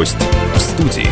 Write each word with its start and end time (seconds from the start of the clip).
Гость 0.00 0.16
в 0.54 0.58
студии. 0.58 1.10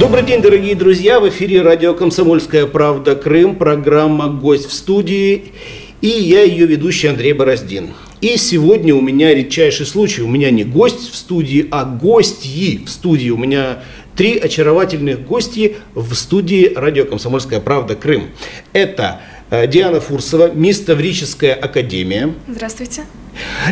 Добрый 0.00 0.24
день, 0.24 0.42
дорогие 0.42 0.74
друзья! 0.74 1.20
В 1.20 1.28
эфире 1.28 1.62
радио 1.62 1.94
«Комсомольская 1.94 2.66
правда. 2.66 3.14
Крым», 3.14 3.54
программа 3.54 4.26
«Гость 4.26 4.66
в 4.66 4.72
студии» 4.72 5.52
и 6.00 6.08
я 6.08 6.42
ее 6.42 6.66
ведущий 6.66 7.06
Андрей 7.06 7.34
Бороздин. 7.34 7.94
И 8.20 8.36
сегодня 8.36 8.96
у 8.96 9.00
меня 9.00 9.32
редчайший 9.32 9.86
случай. 9.86 10.22
У 10.22 10.28
меня 10.28 10.50
не 10.50 10.64
гость 10.64 11.08
в 11.08 11.14
студии, 11.14 11.68
а 11.70 11.84
гостьи 11.84 12.84
в 12.84 12.90
студии. 12.90 13.30
У 13.30 13.36
меня 13.36 13.84
три 14.16 14.38
очаровательных 14.38 15.24
гости 15.24 15.76
в 15.94 16.12
студии 16.14 16.72
радио 16.74 17.04
«Комсомольская 17.04 17.60
правда. 17.60 17.94
Крым». 17.94 18.30
Это 18.72 19.20
э, 19.50 19.68
Диана 19.68 20.00
Фурсова, 20.00 20.50
мисс 20.50 20.80
Таврическая 20.80 21.54
академия. 21.54 22.34
Здравствуйте. 22.48 23.04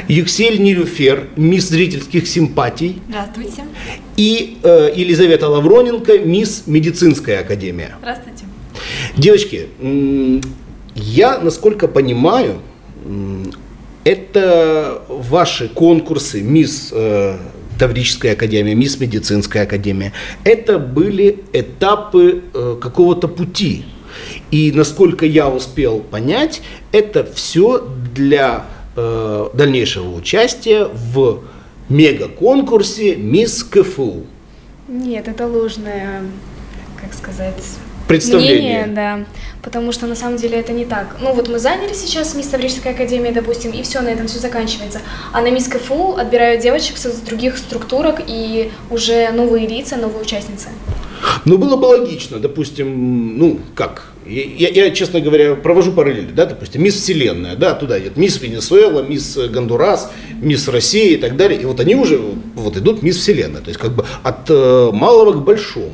Юксель 0.08 0.60
Нилюфер, 0.60 1.28
мисс 1.36 1.68
зрительских 1.68 2.26
симпатий. 2.26 3.00
Здравствуйте. 3.08 3.64
И 4.16 4.58
э, 4.62 4.92
Елизавета 4.94 5.48
Лавроненко, 5.48 6.18
мисс 6.18 6.64
медицинская 6.66 7.40
академия. 7.40 7.96
Здравствуйте. 8.00 8.44
Девочки, 9.16 9.68
я, 10.94 11.38
насколько 11.38 11.88
понимаю, 11.88 12.60
это 14.04 15.02
ваши 15.08 15.68
конкурсы 15.68 16.40
мисс 16.40 16.90
э, 16.92 17.36
Таврическая 17.78 18.32
академия, 18.32 18.74
мисс 18.74 19.00
медицинская 19.00 19.64
академия. 19.64 20.12
Это 20.44 20.78
были 20.78 21.40
этапы 21.52 22.42
э, 22.52 22.76
какого-то 22.80 23.28
пути. 23.28 23.84
И 24.50 24.70
насколько 24.72 25.24
я 25.26 25.48
успел 25.48 26.00
понять, 26.00 26.62
это 26.92 27.24
все 27.24 27.84
для 28.14 28.66
э, 28.96 29.48
дальнейшего 29.54 30.14
участия 30.14 30.84
в 30.84 31.40
мега-конкурсе 31.88 33.16
Мисс 33.16 33.64
КФУ. 33.64 34.24
Нет, 34.88 35.28
это 35.28 35.46
ложное, 35.46 36.22
как 37.00 37.14
сказать, 37.14 37.62
Представление. 38.08 38.84
мнение, 38.84 38.86
да. 38.88 39.24
Потому 39.62 39.92
что 39.92 40.06
на 40.06 40.14
самом 40.14 40.36
деле 40.36 40.58
это 40.58 40.72
не 40.72 40.84
так. 40.84 41.16
Ну 41.20 41.32
вот 41.32 41.48
мы 41.48 41.58
заняли 41.58 41.94
сейчас 41.94 42.34
Мисс 42.34 42.48
Таврической 42.48 42.92
академии, 42.92 43.30
допустим, 43.30 43.70
и 43.70 43.82
все, 43.82 44.00
на 44.00 44.08
этом 44.08 44.26
все 44.26 44.38
заканчивается. 44.38 45.00
А 45.32 45.40
на 45.40 45.50
Мисс 45.50 45.68
КФУ 45.68 46.16
отбирают 46.16 46.62
девочек 46.62 46.98
с 46.98 47.04
других 47.20 47.56
структурок 47.56 48.20
и 48.26 48.70
уже 48.90 49.30
новые 49.30 49.66
лица, 49.66 49.96
новые 49.96 50.22
участницы. 50.22 50.68
Ну, 51.44 51.58
было 51.58 51.76
бы 51.76 51.86
логично, 51.86 52.38
допустим, 52.38 53.38
ну, 53.38 53.60
как, 53.74 54.11
я, 54.26 54.68
я, 54.68 54.90
честно 54.90 55.20
говоря, 55.20 55.54
провожу 55.54 55.92
параллели, 55.92 56.30
да, 56.32 56.46
допустим, 56.46 56.82
мисс 56.82 56.96
Вселенная, 56.96 57.56
да, 57.56 57.74
туда 57.74 57.98
идет 57.98 58.16
мисс 58.16 58.40
Венесуэла, 58.40 59.02
мисс 59.02 59.36
Гондурас, 59.36 60.10
мисс 60.40 60.68
Россия 60.68 61.14
и 61.14 61.16
так 61.16 61.36
далее, 61.36 61.60
и 61.60 61.64
вот 61.64 61.80
они 61.80 61.94
уже 61.94 62.20
вот 62.54 62.76
идут 62.76 63.02
мисс 63.02 63.16
Вселенная, 63.16 63.60
то 63.60 63.68
есть 63.68 63.80
как 63.80 63.92
бы 63.94 64.04
от 64.22 64.48
э, 64.48 64.90
малого 64.92 65.32
к 65.32 65.44
большому. 65.44 65.92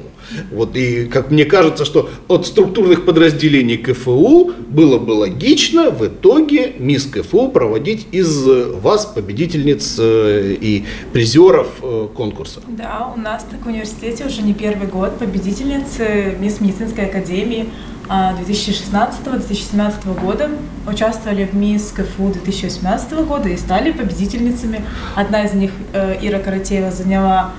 Вот, 0.50 0.76
и 0.76 1.06
как 1.06 1.30
мне 1.30 1.44
кажется, 1.44 1.84
что 1.84 2.10
от 2.28 2.46
структурных 2.46 3.04
подразделений 3.04 3.78
КФУ 3.78 4.52
было 4.68 4.98
бы 4.98 5.12
логично 5.12 5.90
в 5.90 6.06
итоге 6.06 6.74
мисс 6.78 7.06
КФУ 7.06 7.48
проводить 7.48 8.06
из 8.12 8.44
вас 8.46 9.06
победительниц 9.06 9.96
э, 9.98 10.56
и 10.60 10.84
призеров 11.12 11.68
э, 11.82 12.08
конкурса. 12.14 12.60
Да, 12.68 13.10
у 13.14 13.18
нас 13.18 13.46
так 13.50 13.64
в 13.64 13.68
университете 13.68 14.26
уже 14.26 14.42
не 14.42 14.52
первый 14.52 14.86
год 14.86 15.18
победительницы 15.18 16.36
Мисс 16.38 16.60
Медицинской 16.60 17.06
академии 17.06 17.70
2016-2017 18.08 20.20
года 20.20 20.50
участвовали 20.86 21.44
в 21.44 21.54
Мисс 21.54 21.92
КФУ 21.92 22.30
2018 22.30 23.12
года 23.26 23.48
и 23.48 23.56
стали 23.56 23.92
победительницами. 23.92 24.84
Одна 25.14 25.44
из 25.44 25.52
них, 25.52 25.70
э, 25.92 26.16
Ира 26.22 26.38
Каратеева, 26.38 26.90
заняла 26.90 27.52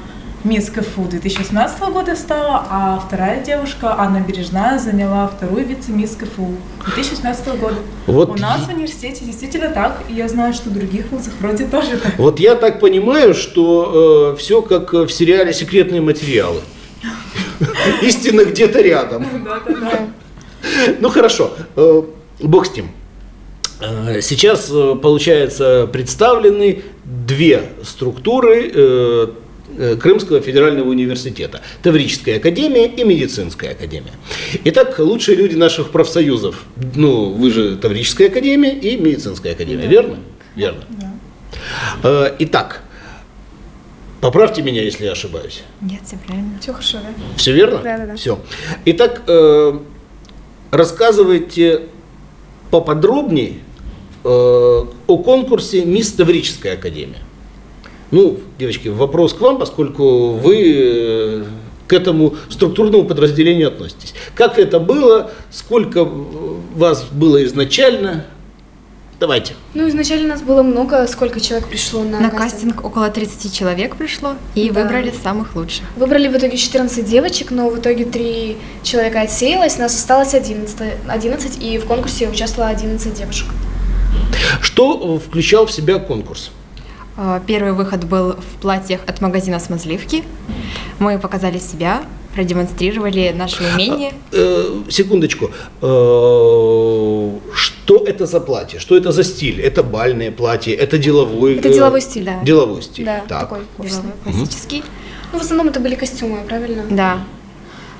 Мисс 0.43 0.69
КФУ 0.69 1.03
2018 1.03 1.91
года 1.91 2.15
стала, 2.15 2.65
а 2.69 3.03
вторая 3.05 3.43
девушка, 3.43 3.93
Анна 3.97 4.23
Бережная, 4.25 4.79
заняла 4.79 5.27
вторую 5.27 5.65
вице-мисс 5.65 6.15
КФУ 6.15 6.55
2018 6.85 7.57
года. 7.57 7.75
Вот 8.07 8.29
У 8.29 8.35
нас 8.35 8.61
в 8.61 8.69
университете 8.69 9.25
действительно 9.25 9.69
так, 9.69 10.01
и 10.07 10.13
я 10.13 10.29
знаю, 10.29 10.53
что 10.53 10.69
в 10.69 10.73
других 10.73 11.11
вузах 11.11 11.33
вроде 11.41 11.65
тоже 11.65 11.97
так. 11.97 12.17
Вот 12.17 12.39
я 12.39 12.55
так 12.55 12.79
понимаю, 12.79 13.33
что 13.33 14.33
все 14.39 14.61
как 14.61 14.93
в 14.93 15.09
сериале 15.09 15.53
«Секретные 15.53 15.99
материалы». 15.99 16.61
Истина 18.01 18.45
где-то 18.45 18.81
рядом. 18.81 19.25
Да-да-да. 19.43 20.07
Ну 20.99 21.09
хорошо, 21.09 21.53
э, 21.75 22.01
бог 22.41 22.65
с 22.65 22.75
ним. 22.75 22.89
Э, 23.81 24.21
Сейчас, 24.21 24.69
э, 24.71 24.95
получается, 25.01 25.87
представлены 25.91 26.83
две 27.05 27.63
структуры 27.83 29.33
Крымского 30.01 30.41
федерального 30.41 30.89
университета. 30.89 31.61
Таврическая 31.83 32.37
академия 32.37 32.87
и 32.87 33.03
медицинская 33.03 33.71
академия. 33.71 34.11
Итак, 34.65 34.97
лучшие 34.99 35.37
люди 35.37 35.55
наших 35.55 35.91
профсоюзов. 35.91 36.63
Ну, 36.95 37.29
вы 37.31 37.51
же 37.51 37.77
Таврическая 37.77 38.27
академия 38.27 38.73
и 38.73 38.97
медицинская 38.97 39.53
академия, 39.53 39.87
верно? 39.87 40.17
Верно. 40.55 40.83
Э, 42.03 42.35
Итак, 42.39 42.81
поправьте 44.21 44.61
меня, 44.63 44.81
если 44.81 45.05
я 45.05 45.11
ошибаюсь. 45.13 45.61
Нет, 45.81 46.01
все 46.05 46.17
правильно. 46.17 46.57
Все 46.59 46.73
хорошо, 46.73 46.97
да? 46.97 47.09
Все 47.37 47.53
верно? 47.53 47.79
Да-да-да. 47.83 48.15
Все. 48.15 48.39
Итак, 48.85 49.21
э, 49.27 49.79
рассказывайте 50.71 51.83
поподробнее 52.71 53.59
э, 54.23 54.27
о 54.27 55.17
конкурсе 55.17 55.85
«Мисс 55.85 56.11
Таврическая 56.11 56.73
академия». 56.73 57.19
Ну, 58.11 58.39
девочки, 58.57 58.87
вопрос 58.87 59.33
к 59.33 59.41
вам, 59.41 59.59
поскольку 59.59 60.31
вы 60.31 60.73
э, 60.75 61.43
к 61.87 61.93
этому 61.93 62.35
структурному 62.49 63.05
подразделению 63.05 63.67
относитесь. 63.69 64.13
Как 64.35 64.59
это 64.59 64.79
было? 64.79 65.31
Сколько 65.51 66.05
вас 66.05 67.05
было 67.11 67.43
изначально? 67.45 68.25
Давайте. 69.19 69.53
Ну, 69.73 69.87
изначально 69.89 70.29
нас 70.29 70.41
было 70.41 70.63
много, 70.63 71.05
сколько 71.07 71.41
человек 71.41 71.67
пришло 71.67 72.03
на, 72.03 72.21
На 72.21 72.29
кастинг 72.29 72.85
около 72.85 73.09
30 73.09 73.53
человек 73.53 73.97
пришло 73.97 74.35
и 74.55 74.69
Да. 74.69 74.81
выбрали 74.83 75.13
самых 75.23 75.55
лучших. 75.57 75.83
Выбрали 75.97 76.29
в 76.29 76.37
итоге 76.37 76.55
14 76.55 77.05
девочек, 77.05 77.51
но 77.51 77.69
в 77.69 77.77
итоге 77.79 78.05
3 78.05 78.57
человека 78.81 79.21
отсеялось, 79.21 79.77
нас 79.77 79.93
осталось 79.93 80.33
11, 80.33 80.77
11 81.07 81.61
и 81.61 81.77
в 81.77 81.85
конкурсе 81.85 82.29
участвовало 82.29 82.71
11 82.71 83.13
девушек. 83.13 83.47
Что 84.61 85.17
э, 85.21 85.27
включал 85.27 85.65
в 85.65 85.71
себя 85.71 85.99
конкурс? 85.99 86.51
А, 87.17 87.41
Первый 87.45 87.73
выход 87.73 88.05
был 88.05 88.33
в 88.37 88.61
платьях 88.61 89.01
от 89.05 89.19
магазина 89.19 89.59
«Смазливки». 89.59 90.23
Мы 90.99 91.19
показали 91.19 91.57
себя, 91.59 92.03
продемонстрировали 92.33 93.33
наши 93.35 93.63
умения. 93.63 94.11
Э, 94.31 94.81
секундочку. 94.89 95.51
Э, 95.81 97.31
что 97.53 98.03
это 98.05 98.25
за 98.25 98.39
платье? 98.39 98.79
Что 98.79 98.95
это 98.95 99.11
за 99.11 99.23
стиль? 99.23 99.59
Это 99.61 99.83
бальное 99.83 100.31
платье? 100.31 100.75
Это 100.75 100.97
деловой? 100.97 101.57
Это 101.57 101.69
э, 101.69 101.73
деловой 101.73 102.01
стиль, 102.01 102.25
да. 102.25 102.43
Деловой 102.43 102.81
стиль. 102.81 103.05
Да, 103.05 103.23
так. 103.27 103.41
такой. 103.41 103.59
Деловой, 103.79 104.11
классический. 104.23 104.83
Ну, 105.31 105.39
в 105.39 105.41
основном 105.41 105.67
это 105.69 105.79
были 105.79 105.95
костюмы, 105.95 106.39
правильно? 106.47 106.83
Да. 106.89 107.19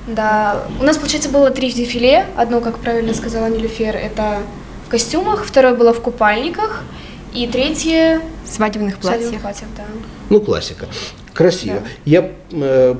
Да. 0.07 0.63
У 0.79 0.83
нас, 0.83 0.97
получается, 0.97 1.29
было 1.29 1.49
три 1.51 1.71
дефиле. 1.71 2.25
Одно, 2.35 2.61
как 2.61 2.79
правильно 2.79 3.13
сказала 3.13 3.47
Нилюфер, 3.47 3.95
это 3.95 4.39
в 4.87 4.89
костюмах, 4.89 5.45
второе 5.45 5.75
было 5.75 5.93
в 5.93 6.01
купальниках, 6.01 6.83
и 7.33 7.45
третье 7.47 8.21
В 8.45 8.49
свадебных 8.49 8.97
в 8.97 9.01
свадебных 9.03 9.41
платьях. 9.41 9.69
платьях, 9.69 9.69
да. 9.77 9.85
Ну, 10.29 10.41
классика. 10.41 10.87
Красиво. 11.33 11.75
Да. 11.75 11.87
Я 12.05 12.31
э, 12.51 12.95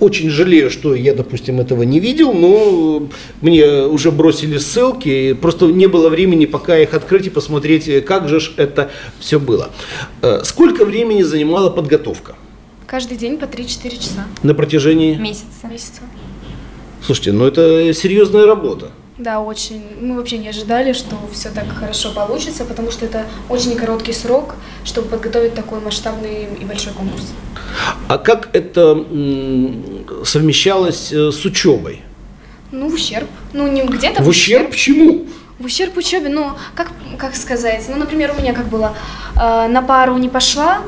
очень 0.00 0.30
жалею, 0.30 0.70
что 0.70 0.94
я, 0.94 1.14
допустим, 1.14 1.60
этого 1.60 1.82
не 1.82 2.00
видел, 2.00 2.32
но 2.32 3.08
мне 3.40 3.82
уже 3.82 4.10
бросили 4.10 4.58
ссылки, 4.58 5.08
и 5.08 5.34
просто 5.34 5.66
не 5.66 5.86
было 5.86 6.08
времени 6.08 6.46
пока 6.46 6.78
их 6.78 6.94
открыть 6.94 7.26
и 7.26 7.30
посмотреть, 7.30 7.88
э, 7.88 8.00
как 8.00 8.28
же 8.28 8.40
ж 8.40 8.52
это 8.56 8.90
все 9.18 9.38
было. 9.38 9.70
Э, 10.22 10.42
сколько 10.44 10.84
времени 10.84 11.22
занимала 11.22 11.70
подготовка 11.70 12.36
Каждый 12.86 13.16
день 13.16 13.36
по 13.36 13.46
3-4 13.46 13.96
часа 13.96 14.26
на 14.44 14.54
протяжении? 14.54 15.16
Месяца. 15.16 15.66
месяца. 15.68 16.02
Слушайте, 17.04 17.32
ну 17.32 17.44
это 17.44 17.92
серьезная 17.92 18.46
работа. 18.46 18.90
Да, 19.18 19.40
очень. 19.40 19.82
Мы 20.00 20.14
вообще 20.16 20.36
не 20.36 20.48
ожидали, 20.48 20.92
что 20.92 21.16
все 21.32 21.48
так 21.48 21.64
хорошо 21.68 22.12
получится, 22.12 22.64
потому 22.66 22.90
что 22.90 23.06
это 23.06 23.24
очень 23.48 23.74
короткий 23.74 24.12
срок, 24.12 24.56
чтобы 24.84 25.08
подготовить 25.08 25.54
такой 25.54 25.80
масштабный 25.80 26.48
и 26.60 26.64
большой 26.66 26.92
конкурс. 26.92 27.32
А 28.08 28.18
как 28.18 28.54
это 28.54 29.04
совмещалось 30.24 31.12
э, 31.12 31.30
с 31.32 31.44
учебой? 31.46 32.02
Ну, 32.72 32.90
в 32.90 32.94
ущерб. 32.94 33.28
Ну, 33.54 33.66
не 33.66 33.84
где-то 33.84 34.22
В 34.22 34.28
ущерб 34.28 34.74
чему? 34.74 35.24
В 35.58 35.64
ущерб 35.64 35.96
учебе, 35.96 36.28
ну, 36.28 36.50
как, 36.74 36.88
как 37.16 37.34
сказать, 37.36 37.82
ну, 37.88 37.96
например, 37.96 38.34
у 38.36 38.40
меня 38.40 38.52
как 38.52 38.66
было, 38.66 38.94
э, 39.34 39.68
на 39.68 39.80
пару 39.80 40.18
не 40.18 40.28
пошла 40.28 40.82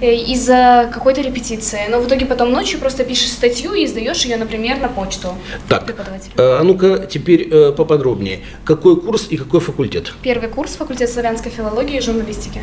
из-за 0.00 0.90
какой-то 0.92 1.20
репетиции, 1.20 1.80
но 1.90 2.00
в 2.00 2.06
итоге 2.06 2.26
потом 2.26 2.52
ночью 2.52 2.78
просто 2.78 3.04
пишешь 3.04 3.30
статью 3.30 3.74
и 3.74 3.86
сдаешь 3.86 4.24
ее, 4.24 4.36
например, 4.36 4.80
на 4.80 4.88
почту 4.88 5.34
Так, 5.68 5.90
э, 5.90 5.94
а 6.36 6.62
ну-ка 6.62 7.06
теперь 7.06 7.48
э, 7.50 7.72
поподробнее. 7.72 8.40
Какой 8.64 9.00
курс 9.00 9.26
и 9.30 9.36
какой 9.36 9.60
факультет? 9.60 10.12
Первый 10.22 10.48
курс, 10.48 10.72
факультет 10.72 11.10
славянской 11.10 11.50
филологии 11.50 11.98
и 11.98 12.00
журналистики. 12.00 12.62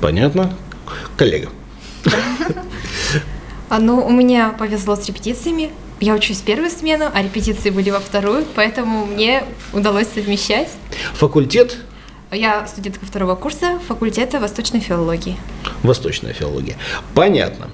Понятно? 0.00 0.54
Коллега. 1.16 1.48
А, 3.70 3.78
ну, 3.78 4.06
у 4.06 4.10
меня 4.10 4.54
повезло 4.58 4.94
с 4.94 5.06
репетициями. 5.06 5.70
Я 5.98 6.14
учусь 6.14 6.38
в 6.38 6.44
первую 6.44 6.70
смену, 6.70 7.06
а 7.12 7.22
репетиции 7.22 7.70
были 7.70 7.90
во 7.90 7.98
вторую, 7.98 8.44
поэтому 8.54 9.06
мне 9.06 9.42
удалось 9.72 10.06
совмещать. 10.14 10.68
Факультет 11.14 11.78
Я 12.34 12.66
студентка 12.66 13.06
второго 13.06 13.36
курса 13.36 13.78
факультета 13.86 14.40
восточной 14.40 14.80
филологии. 14.80 15.36
Восточная 15.82 16.32
филология. 16.32 16.76
Понятно. 17.14 17.70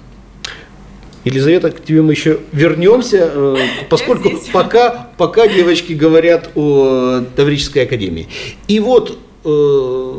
Елизавета, 1.25 1.71
к 1.71 1.83
тебе 1.85 2.03
мы 2.03 2.13
еще 2.13 2.41
вернемся, 2.53 3.31
э, 3.33 3.57
поскольку 3.89 4.31
пока, 4.53 5.11
пока 5.17 5.49
девочки 5.49 5.93
говорят 5.93 6.51
о 6.55 7.23
Таврической 7.37 7.85
академии. 7.85 8.29
И 8.69 8.81
вот, 8.81 9.19
э, 9.45 10.15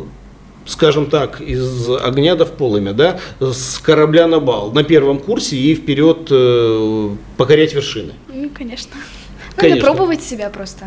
скажем 0.66 1.08
так, 1.08 1.42
из 1.42 1.90
огня 1.90 2.36
до 2.36 2.46
в 2.46 2.52
полымя, 2.52 2.94
да, 2.94 3.20
с 3.40 3.80
корабля 3.80 4.28
на 4.28 4.40
бал, 4.40 4.72
на 4.72 4.84
первом 4.84 5.20
курсе 5.20 5.56
и 5.56 5.74
вперед 5.74 6.28
э, 6.30 7.10
покорять 7.38 7.74
вершины. 7.74 8.14
Ну, 8.28 8.50
конечно. 8.56 8.92
Конечно. 9.56 9.82
Надо 9.82 9.94
пробовать 9.94 10.24
себя 10.24 10.50
просто. 10.50 10.86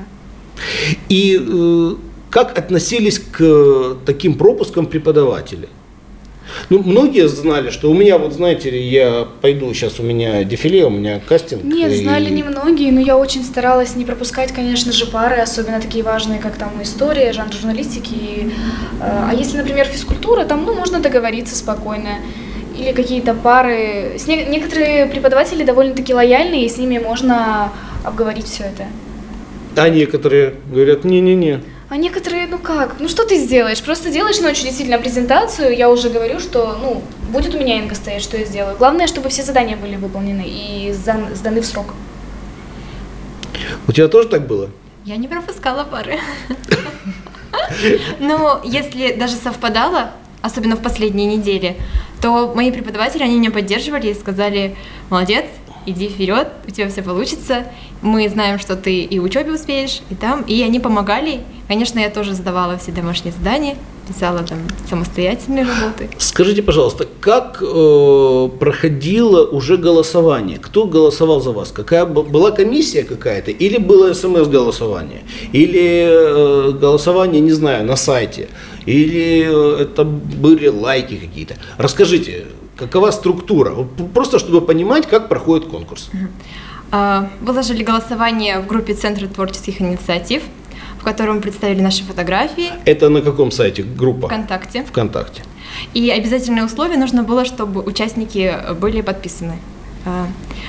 И 1.09 1.41
э, 1.41 1.95
как 2.35 2.59
относились 2.59 3.21
к 3.21 3.41
э, 3.41 3.95
таким 4.05 4.35
пропускам 4.35 4.87
преподаватели? 4.87 5.69
Ну, 6.69 6.83
многие 6.83 7.29
знали, 7.29 7.71
что 7.71 7.89
у 7.89 7.95
меня, 7.95 8.19
вот 8.19 8.33
знаете, 8.33 8.77
я 8.77 9.29
пойду, 9.41 9.73
сейчас 9.73 10.01
у 10.01 10.03
меня 10.03 10.43
дефиле, 10.43 10.85
у 10.85 10.91
меня 10.91 11.21
кастинг. 11.21 11.63
Нет, 11.63 11.93
и- 11.93 12.03
знали 12.03 12.29
немногие, 12.31 12.91
но 12.91 12.99
я 13.01 13.17
очень 13.17 13.45
старалась 13.45 13.95
не 13.95 14.05
пропускать, 14.05 14.51
конечно 14.53 14.91
же, 14.91 15.07
пары, 15.07 15.37
особенно 15.37 15.81
такие 15.81 16.03
важные, 16.03 16.41
как 16.41 16.57
там 16.57 16.71
история, 16.83 17.33
жанр 17.33 17.53
журналистики. 17.53 18.15
и, 18.15 18.51
э, 19.01 19.29
а 19.31 19.33
если, 19.33 19.59
например, 19.59 19.87
физкультура, 19.87 20.45
там, 20.45 20.65
ну, 20.65 20.75
можно 20.75 20.99
договориться 20.99 21.55
спокойно. 21.55 22.19
Или 22.77 22.91
какие-то 22.91 23.35
пары. 23.35 24.15
С 24.19 24.27
не- 24.27 24.45
некоторые 24.47 25.07
преподаватели 25.07 25.63
довольно-таки 25.63 26.13
лояльные, 26.13 26.67
и 26.67 26.69
с 26.69 26.79
ними 26.79 26.99
можно 26.99 27.73
обговорить 28.03 28.47
все 28.47 28.65
это. 28.65 28.87
А 29.77 29.89
некоторые 29.89 30.55
говорят, 30.73 31.05
не-не-не. 31.05 31.61
А 31.95 31.97
некоторые, 31.97 32.49
ну 32.49 32.59
как, 32.59 32.97
ну 32.99 33.09
что 33.09 33.25
ты 33.25 33.37
сделаешь? 33.37 33.81
Просто 33.81 34.11
делаешь 34.11 34.41
ночью 34.41 34.65
действительно 34.65 34.99
презентацию, 34.99 35.77
я 35.77 35.89
уже 35.89 36.11
говорю, 36.11 36.41
что, 36.41 36.77
ну, 36.83 37.05
будет 37.31 37.55
у 37.55 37.59
меня 37.61 37.79
инга 37.79 37.95
стоять, 37.95 38.21
что 38.21 38.37
я 38.37 38.45
сделаю. 38.45 38.77
Главное, 38.77 39.07
чтобы 39.07 39.29
все 39.29 39.45
задания 39.45 39.77
были 39.77 39.95
выполнены 39.95 40.43
и 40.45 40.91
сдан- 40.91 41.33
сданы 41.37 41.61
в 41.61 41.65
срок. 41.65 41.95
У 43.87 43.93
тебя 43.93 44.09
тоже 44.09 44.29
так 44.29 44.45
было? 44.45 44.71
Я 45.05 45.17
не 45.19 45.29
пропускала 45.29 45.85
пары. 45.85 46.19
Но 48.19 48.61
если 48.65 49.13
даже 49.13 49.37
совпадало, 49.37 50.11
особенно 50.43 50.75
в 50.75 50.83
последние 50.83 51.37
недели, 51.37 51.77
то 52.21 52.53
мои 52.57 52.73
преподаватели, 52.73 53.23
они 53.23 53.39
меня 53.39 53.53
поддерживали 53.53 54.09
и 54.09 54.15
сказали, 54.15 54.75
молодец, 55.11 55.45
иди 55.87 56.09
вперед, 56.09 56.49
у 56.67 56.71
тебя 56.71 56.89
все 56.89 57.03
получится, 57.03 57.65
мы 58.03 58.29
знаем, 58.29 58.59
что 58.59 58.77
ты 58.77 59.01
и 59.03 59.19
в 59.19 59.25
учебе 59.25 59.53
успеешь, 59.53 60.01
и 60.11 60.15
там, 60.15 60.43
и 60.43 60.63
они 60.63 60.81
помогали. 60.81 61.41
Конечно, 61.69 61.99
я 61.99 62.11
тоже 62.11 62.35
сдавала 62.35 62.77
все 62.77 62.93
домашние 62.93 63.33
задания, 63.33 63.77
писала 64.07 64.41
там 64.41 64.59
самостоятельные 64.89 65.65
работы. 65.65 66.11
Скажите, 66.19 66.63
пожалуйста, 66.63 67.07
как 67.21 67.63
э, 67.63 68.49
проходило 68.59 69.47
уже 69.47 69.77
голосование? 69.77 70.59
Кто 70.59 70.87
голосовал 70.87 71.41
за 71.41 71.53
вас? 71.53 71.73
Какая 71.73 72.05
была 72.05 72.51
комиссия 72.51 73.03
какая-то? 73.03 73.51
Или 73.51 73.79
было 73.79 74.13
смс-голосование? 74.13 75.23
Или 75.53 76.07
э, 76.07 76.73
голосование, 76.73 77.41
не 77.41 77.53
знаю, 77.53 77.87
на 77.87 77.97
сайте? 77.97 78.49
Или 78.87 79.47
э, 79.47 79.83
это 79.83 80.05
были 80.05 80.69
лайки 80.69 81.17
какие-то? 81.17 81.57
Расскажите, 81.79 82.45
какова 82.77 83.11
структура? 83.13 83.75
Просто 84.15 84.39
чтобы 84.39 84.61
понимать, 84.61 85.07
как 85.07 85.29
проходит 85.29 85.67
конкурс. 85.69 86.11
А, 86.91 87.29
Выложили 87.41 87.83
голосование 87.83 88.59
в 88.61 88.67
группе 88.67 88.95
Центра 88.95 89.27
творческих 89.27 89.81
инициатив, 89.81 90.43
в 91.01 91.05
котором 91.05 91.41
представили 91.41 91.81
наши 91.81 92.05
фотографии 92.05 92.71
Это 92.85 93.09
на 93.09 93.21
каком 93.21 93.51
сайте 93.51 93.83
группа? 93.83 94.27
ВКонтакте. 94.29 94.85
ВКонтакте. 94.85 95.43
И 95.93 96.11
обязательное 96.11 96.65
условие 96.65 96.99
нужно 96.99 97.23
было, 97.25 97.45
чтобы 97.45 97.83
участники 97.83 98.55
были 98.81 99.01
подписаны, 99.01 99.59
а, 100.07 100.27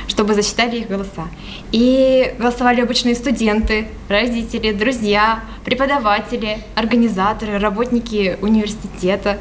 чтобы 0.07 0.33
засчитали 0.33 0.77
их 0.77 0.87
голоса. 0.87 1.27
И 1.71 2.33
голосовали 2.39 2.81
обычные 2.81 3.15
студенты, 3.15 3.87
родители, 4.09 4.71
друзья, 4.73 5.43
преподаватели, 5.63 6.57
организаторы, 6.75 7.59
работники 7.59 8.37
университета. 8.41 9.37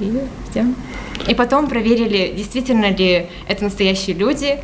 И, 0.00 0.18
всё. 0.50 0.64
И 1.28 1.34
потом 1.34 1.68
проверили, 1.68 2.32
действительно 2.36 2.90
ли 2.90 3.26
это 3.48 3.64
настоящие 3.64 4.16
люди, 4.16 4.58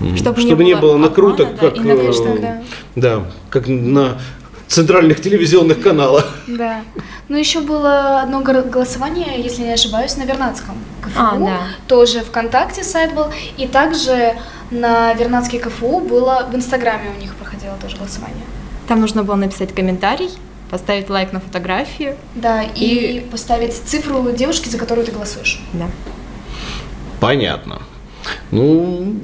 Мгм. 0.00 0.16
чтобы, 0.16 0.40
Чтобы 0.40 0.64
не 0.64 0.74
было 0.74 0.96
накруток, 0.98 1.48
обмана, 1.48 1.60
да, 1.62 1.70
как, 1.70 1.78
э, 1.78 1.88
накруток. 1.88 2.24
Конечно, 2.24 2.40
да. 2.40 2.62
Да, 2.94 3.24
как 3.48 3.68
на 3.68 4.18
центральных 4.66 5.22
телевизионных 5.22 5.80
каналах. 5.80 6.26
Да. 6.46 6.82
Ну, 7.28 7.36
еще 7.36 7.60
было 7.60 8.20
одно 8.20 8.40
голосование, 8.40 9.40
если 9.42 9.62
не 9.62 9.72
ошибаюсь, 9.72 10.16
на 10.16 10.24
Вернадском 10.24 10.76
КФУ. 11.02 11.18
А, 11.18 11.36
да. 11.38 11.58
Тоже 11.88 12.20
ВКонтакте 12.20 12.84
сайт 12.84 13.14
был. 13.14 13.26
И 13.56 13.66
также 13.66 14.34
на 14.70 15.14
Вернадский 15.14 15.58
КФУ 15.58 16.00
было 16.00 16.46
в 16.52 16.54
Инстаграме 16.54 17.10
у 17.16 17.20
них 17.20 17.34
проходило 17.36 17.76
тоже 17.80 17.96
голосование. 17.96 18.44
Там 18.88 19.00
нужно 19.00 19.22
было 19.24 19.36
написать 19.36 19.74
комментарий, 19.74 20.30
поставить 20.70 21.10
лайк 21.10 21.32
на 21.32 21.40
фотографию. 21.40 22.16
Да, 22.34 22.62
и, 22.62 23.18
И- 23.18 23.20
поставить 23.20 23.72
цифру 23.74 24.30
девушки, 24.32 24.68
за 24.68 24.78
которую 24.78 25.06
ты 25.06 25.12
голосуешь. 25.12 25.60
Да. 25.72 25.86
Понятно. 27.20 27.82
Ну, 28.50 29.14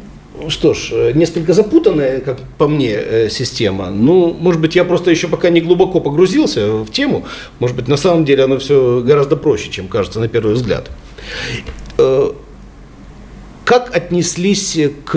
что 0.48 0.74
ж, 0.74 0.88
э, 0.92 1.12
несколько 1.14 1.52
запутанная, 1.52 2.20
как 2.20 2.38
по 2.58 2.68
мне, 2.68 2.92
э, 2.94 3.28
система. 3.30 3.90
Ну, 3.90 4.32
может 4.40 4.60
быть, 4.60 4.76
я 4.76 4.84
просто 4.84 5.10
еще 5.10 5.28
пока 5.28 5.50
не 5.50 5.60
глубоко 5.60 6.00
погрузился 6.00 6.72
в 6.84 6.90
тему. 6.90 7.24
Может 7.58 7.76
быть, 7.76 7.88
на 7.88 7.96
самом 7.96 8.24
деле 8.24 8.44
оно 8.44 8.58
все 8.58 9.02
гораздо 9.04 9.36
проще, 9.36 9.70
чем 9.70 9.88
кажется 9.88 10.20
на 10.20 10.28
первый 10.28 10.54
взгляд. 10.54 10.90
Э, 11.98 12.30
Как 13.64 13.94
отнеслись 13.96 14.76
к 15.04 15.14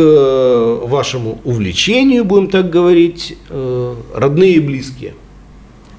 вашему 0.84 1.40
увлечению, 1.44 2.24
будем 2.26 2.48
так 2.48 2.70
говорить, 2.70 3.36
родные 4.14 4.54
и 4.54 4.60
близкие? 4.60 5.14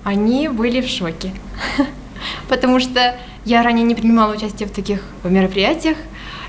Они 0.07 0.47
были 0.47 0.81
в 0.83 0.89
шоке. 0.89 1.33
Потому 2.49 2.79
что 2.79 3.19
я 3.45 3.65
ранее 3.65 3.85
не 3.85 3.97
принимала 3.97 4.37
участие 4.37 4.69
в 4.69 4.71
таких 4.71 5.03
мероприятиях 5.25 5.97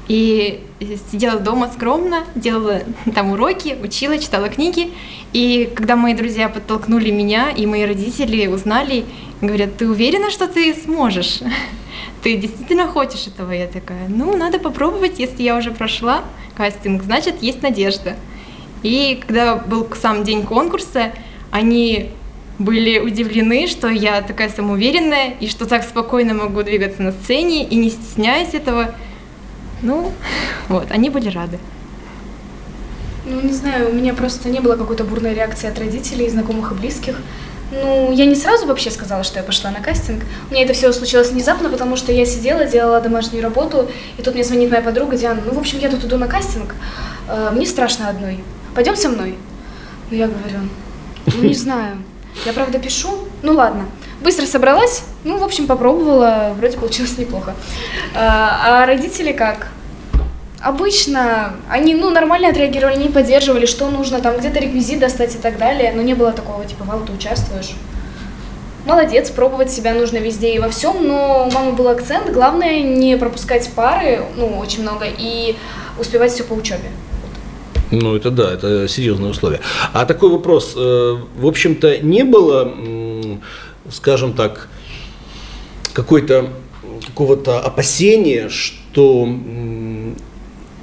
и 0.07 0.63
сидела 1.11 1.39
дома 1.39 1.67
скромно, 1.73 2.23
делала 2.35 2.83
там 3.15 3.31
уроки, 3.31 3.75
учила, 3.81 4.19
читала 4.19 4.49
книги. 4.49 4.93
И 5.33 5.71
когда 5.73 5.95
мои 5.95 6.13
друзья 6.13 6.49
подтолкнули 6.49 7.09
меня, 7.09 7.49
и 7.49 7.65
мои 7.65 7.83
родители 7.83 8.45
узнали, 8.45 9.05
говорят, 9.41 9.75
ты 9.75 9.89
уверена, 9.89 10.29
что 10.29 10.47
ты 10.47 10.75
сможешь? 10.75 11.39
Ты 12.21 12.37
действительно 12.37 12.85
хочешь 12.87 13.25
этого? 13.25 13.51
Я 13.51 13.65
такая, 13.65 14.07
ну, 14.07 14.37
надо 14.37 14.59
попробовать, 14.59 15.17
если 15.17 15.41
я 15.41 15.57
уже 15.57 15.71
прошла 15.71 16.23
кастинг, 16.55 17.01
значит, 17.01 17.41
есть 17.41 17.63
надежда. 17.63 18.17
И 18.83 19.19
когда 19.25 19.55
был 19.55 19.87
сам 19.99 20.23
день 20.23 20.43
конкурса, 20.43 21.11
они 21.49 22.11
были 22.59 22.99
удивлены, 22.99 23.67
что 23.67 23.87
я 23.87 24.21
такая 24.21 24.49
самоуверенная 24.49 25.35
и 25.39 25.47
что 25.47 25.65
так 25.65 25.83
спокойно 25.83 26.33
могу 26.33 26.63
двигаться 26.63 27.01
на 27.01 27.11
сцене 27.11 27.63
и 27.63 27.75
не 27.75 27.89
стесняясь 27.89 28.53
этого. 28.53 28.95
Ну, 29.81 30.11
вот, 30.69 30.91
они 30.91 31.09
были 31.09 31.29
рады. 31.29 31.59
Ну, 33.25 33.41
не 33.41 33.53
знаю, 33.53 33.89
у 33.89 33.93
меня 33.93 34.13
просто 34.13 34.49
не 34.49 34.59
было 34.59 34.75
какой-то 34.75 35.03
бурной 35.03 35.33
реакции 35.33 35.67
от 35.67 35.77
родителей, 35.77 36.29
знакомых 36.29 36.71
и 36.71 36.75
близких. 36.75 37.17
Ну, 37.71 38.13
я 38.13 38.25
не 38.25 38.35
сразу 38.35 38.65
вообще 38.65 38.89
сказала, 38.89 39.25
что 39.25 39.39
я 39.39 39.43
пошла 39.43 39.69
на 39.71 39.81
кастинг. 39.81 40.23
У 40.49 40.53
меня 40.53 40.63
это 40.63 40.73
все 40.73 40.93
случилось 40.93 41.31
внезапно, 41.31 41.69
потому 41.69 41.97
что 41.97 42.13
я 42.13 42.25
сидела, 42.25 42.63
делала 42.63 43.01
домашнюю 43.01 43.43
работу, 43.43 43.89
и 44.17 44.21
тут 44.21 44.35
мне 44.35 44.45
звонит 44.45 44.69
моя 44.69 44.81
подруга 44.81 45.17
Диана. 45.17 45.41
Ну, 45.45 45.53
в 45.53 45.59
общем, 45.59 45.79
я 45.79 45.89
тут 45.89 46.05
иду 46.05 46.17
на 46.17 46.27
кастинг, 46.27 46.75
э, 47.27 47.51
мне 47.53 47.65
страшно 47.65 48.07
одной. 48.07 48.39
Пойдем 48.73 48.95
со 48.95 49.09
мной? 49.09 49.35
Ну, 50.09 50.17
я 50.17 50.27
говорю, 50.27 50.59
ну, 51.25 51.43
не 51.43 51.53
знаю. 51.53 51.97
Я, 52.45 52.53
правда, 52.53 52.79
пишу. 52.79 53.09
Ну, 53.41 53.53
ладно. 53.53 53.85
Быстро 54.21 54.45
собралась, 54.45 55.03
ну, 55.23 55.37
в 55.37 55.43
общем, 55.43 55.67
попробовала, 55.67 56.55
вроде 56.57 56.77
получилось 56.77 57.17
неплохо. 57.17 57.53
А, 58.15 58.81
а 58.83 58.85
родители 58.85 59.31
как? 59.31 59.67
Обычно 60.59 61.53
они, 61.69 61.93
ну, 61.93 62.09
нормально 62.09 62.49
отреагировали, 62.49 62.97
не 62.97 63.09
поддерживали, 63.09 63.67
что 63.67 63.89
нужно, 63.91 64.19
там, 64.19 64.37
где-то 64.37 64.59
реквизит 64.59 64.99
достать 64.99 65.35
и 65.35 65.37
так 65.37 65.59
далее, 65.59 65.93
но 65.95 66.01
не 66.01 66.15
было 66.15 66.31
такого, 66.31 66.65
типа, 66.65 66.83
мало 66.83 67.05
ты 67.05 67.13
участвуешь. 67.13 67.75
Молодец, 68.85 69.29
пробовать 69.29 69.69
себя 69.69 69.93
нужно 69.93 70.17
везде 70.17 70.55
и 70.55 70.59
во 70.59 70.69
всем, 70.69 71.05
но 71.05 71.47
у 71.47 71.53
мамы 71.53 71.73
был 71.73 71.87
акцент, 71.89 72.31
главное 72.31 72.81
не 72.81 73.17
пропускать 73.17 73.69
пары, 73.75 74.23
ну, 74.35 74.57
очень 74.57 74.81
много, 74.81 75.05
и 75.05 75.57
успевать 75.99 76.31
все 76.31 76.43
по 76.43 76.53
учебе. 76.53 76.89
Ну, 77.91 78.15
это 78.15 78.31
да, 78.31 78.53
это 78.53 78.87
серьезное 78.87 79.29
условие. 79.29 79.61
А 79.93 80.05
такой 80.05 80.29
вопрос, 80.29 80.73
э, 80.75 81.17
в 81.39 81.47
общем-то, 81.47 81.99
не 81.99 82.23
было, 82.23 82.73
скажем 83.89 84.33
так, 84.33 84.69
какой-то 85.93 86.49
какого-то 87.05 87.59
опасения, 87.59 88.49
что 88.49 89.27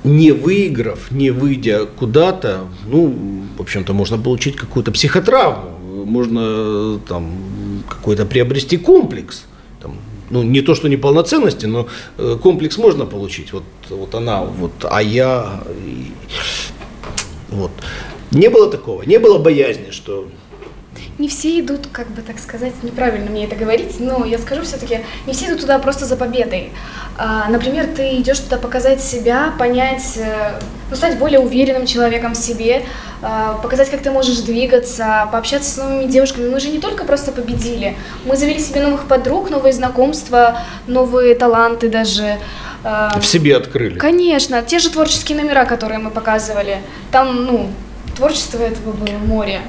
не 0.05 0.33
выиграв, 0.33 1.11
не 1.11 1.31
выйдя 1.31 1.87
куда-то, 1.87 2.61
ну, 2.87 3.15
в 3.57 3.61
общем-то, 3.61 3.93
можно 3.93 4.19
получить 4.19 4.57
какую-то 4.57 4.93
психотравму, 4.93 6.05
можно 6.05 6.99
там 7.09 7.83
какой-то 7.89 8.27
приобрести 8.27 8.77
комплекс. 8.77 9.45
Там, 9.81 9.97
ну, 10.31 10.43
не 10.43 10.61
то, 10.61 10.75
что 10.75 10.89
неполноценности, 10.89 11.67
но 11.67 11.87
э, 12.19 12.37
комплекс 12.43 12.77
можно 12.79 13.07
получить. 13.07 13.53
Вот, 13.53 13.65
вот 13.89 14.15
она, 14.15 14.43
вот, 14.43 14.73
а 14.83 15.03
я, 15.03 15.63
вот. 17.55 17.71
Не 18.31 18.49
было 18.49 18.71
такого, 18.71 19.03
не 19.03 19.19
было 19.19 19.39
боязни, 19.39 19.91
что 19.91 20.29
Не 21.17 21.29
все 21.29 21.61
идут, 21.61 21.87
как 21.93 22.09
бы 22.09 22.23
так 22.23 22.41
сказать, 22.41 22.73
неправильно 22.83 23.31
мне 23.31 23.45
это 23.45 23.55
говорить, 23.55 24.01
но 24.01 24.25
я 24.25 24.37
скажу 24.39 24.63
все-таки, 24.63 25.01
не 25.27 25.33
все 25.33 25.47
идут 25.47 25.61
туда 25.61 25.79
просто 25.79 26.07
за 26.07 26.17
победой. 26.17 26.73
А, 27.17 27.49
например, 27.49 27.87
ты 27.95 28.17
идешь 28.17 28.41
туда 28.41 28.57
показать 28.57 29.01
себя, 29.01 29.55
понять, 29.57 30.17
э, 30.17 30.59
ну, 30.91 30.97
стать 30.97 31.17
более 31.19 31.39
уверенным 31.39 31.87
человеком 31.87 32.33
в 32.33 32.37
себе, 32.37 32.83
а, 33.23 33.55
показать, 33.63 33.91
как 33.91 34.03
ты 34.03 34.11
можешь 34.11 34.39
двигаться, 34.39 35.29
пообщаться 35.31 35.71
с 35.71 35.77
новыми 35.77 36.07
девушками. 36.11 36.51
Мы 36.51 36.59
же 36.59 36.71
не 36.71 36.81
только 36.81 37.05
просто 37.05 37.31
победили, 37.31 37.97
мы 38.25 38.37
завели 38.37 38.59
себе 38.59 38.83
новых 38.83 39.07
подруг, 39.07 39.51
новые 39.51 39.73
знакомства, 39.73 40.59
новые 40.89 41.37
таланты 41.37 41.89
даже. 41.89 42.39
А, 42.83 43.21
в 43.21 43.25
себе 43.25 43.57
открыли. 43.57 44.01
Конечно, 44.01 44.61
те 44.63 44.81
же 44.81 44.91
творческие 44.91 45.41
номера, 45.41 45.65
которые 45.65 46.01
мы 46.01 46.11
показывали, 46.11 46.79
там, 47.13 47.45
ну, 47.45 47.71
творчество 48.17 48.59
этого 48.59 48.91
было 48.91 49.17
море. 49.19 49.61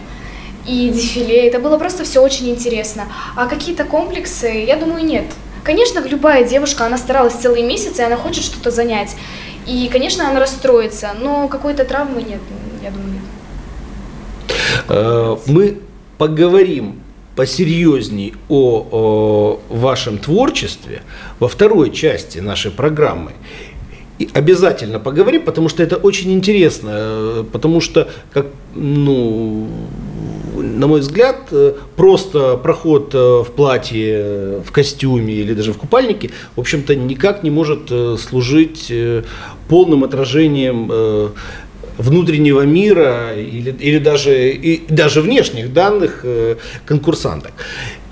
И 0.68 0.90
дефиле, 0.90 1.48
это 1.48 1.60
было 1.60 1.78
просто 1.78 2.04
все 2.04 2.22
очень 2.22 2.50
интересно. 2.50 3.04
А 3.36 3.46
какие-то 3.48 3.84
комплексы, 3.84 4.48
я 4.48 4.78
думаю, 4.78 5.06
нет. 5.06 5.26
Конечно, 5.64 6.00
любая 6.06 6.48
девушка, 6.48 6.86
она 6.86 6.98
старалась 6.98 7.34
целый 7.34 7.64
месяц, 7.64 8.00
и 8.00 8.04
она 8.04 8.18
хочет 8.18 8.44
что-то 8.44 8.72
занять. 8.72 9.16
И, 9.68 9.90
конечно, 9.92 10.30
она 10.30 10.40
расстроится, 10.40 11.12
но 11.20 11.48
какой-то 11.48 11.86
травмы 11.86 12.22
нет, 12.22 12.40
я 12.84 12.92
думаю, 12.92 13.14
нет. 13.14 13.22
Э, 14.90 15.38
Мы 15.48 15.80
поговорим 16.18 17.02
посерьезней 17.36 18.34
о, 18.48 18.88
о 18.92 19.60
вашем 19.70 20.18
творчестве 20.20 21.02
во 21.40 21.48
второй 21.48 21.92
части 21.92 22.40
нашей 22.40 22.72
программы. 22.72 23.34
И 24.18 24.30
обязательно 24.34 25.00
поговорим, 25.00 25.42
потому 25.44 25.68
что 25.68 25.84
это 25.84 25.98
очень 25.98 26.32
интересно, 26.32 26.92
э, 26.94 27.44
потому 27.52 27.82
что, 27.82 28.08
как, 28.32 28.46
ну, 28.74 29.68
на 30.62 30.88
мой 30.88 31.00
взгляд, 31.00 31.48
э, 31.52 31.74
просто 31.96 32.58
проход 32.58 33.14
э, 33.14 33.44
в 33.44 33.52
платье, 33.56 34.14
э, 34.18 34.62
в 34.66 34.72
костюме 34.72 35.34
или 35.34 35.54
даже 35.54 35.74
в 35.74 35.78
купальнике, 35.78 36.32
в 36.56 36.60
общем-то, 36.60 36.96
никак 36.96 37.44
не 37.44 37.52
может 37.52 37.92
служить 38.20 38.92
полным 39.68 40.04
отражением 40.04 40.92
внутреннего 41.98 42.62
мира 42.62 43.34
или, 43.36 43.72
или 43.72 44.00
даже, 44.00 44.52
и 44.52 44.84
даже 44.88 45.22
внешних 45.22 45.74
данных 45.74 46.26
конкурсанток. 46.86 47.54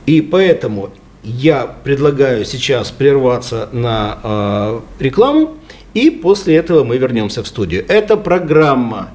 И 0.05 0.21
поэтому 0.21 0.91
я 1.23 1.67
предлагаю 1.83 2.45
сейчас 2.45 2.91
прерваться 2.91 3.69
на 3.71 4.81
рекламу, 4.99 5.57
и 5.93 6.09
после 6.09 6.55
этого 6.55 6.83
мы 6.83 6.97
вернемся 6.97 7.43
в 7.43 7.47
студию. 7.47 7.85
Это 7.87 8.17
программа 8.17 9.11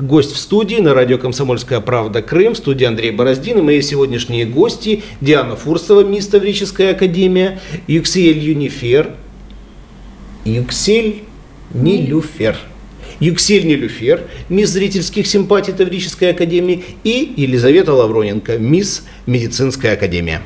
Гость 0.00 0.32
в 0.32 0.38
студии 0.38 0.76
на 0.76 0.94
радио 0.94 1.18
«Комсомольская 1.18 1.80
правда. 1.80 2.22
Крым». 2.22 2.54
В 2.54 2.58
студии 2.58 2.84
Андрей 2.84 3.10
Бороздин. 3.10 3.58
И 3.58 3.62
мои 3.62 3.82
сегодняшние 3.82 4.44
гости 4.44 5.02
Диана 5.20 5.56
Фурсова, 5.56 6.04
мисс 6.04 6.28
Таврическая 6.28 6.92
академия, 6.92 7.58
Юксиэль 7.88 8.38
Юнифер, 8.38 9.14
Юксель 10.44 11.24
Нилюфер. 11.74 12.56
Юксель 13.18 13.66
Нилюфер, 13.66 14.22
мисс 14.48 14.70
зрительских 14.70 15.26
симпатий 15.26 15.72
Таврической 15.72 16.30
академии 16.30 16.84
и 17.02 17.34
Елизавета 17.36 17.92
Лавроненко, 17.92 18.56
мисс 18.58 19.04
медицинская 19.26 19.94
академия. 19.94 20.42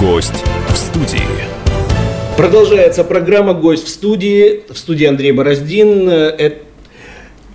Гость 0.00 0.42
в 0.68 0.76
студии. 0.76 1.37
Продолжается 2.38 3.02
программа 3.02 3.52
«Гость 3.52 3.86
в 3.86 3.88
студии». 3.88 4.62
В 4.72 4.78
студии 4.78 5.06
Андрей 5.06 5.32
Бороздин. 5.32 6.08
Э, 6.08 6.52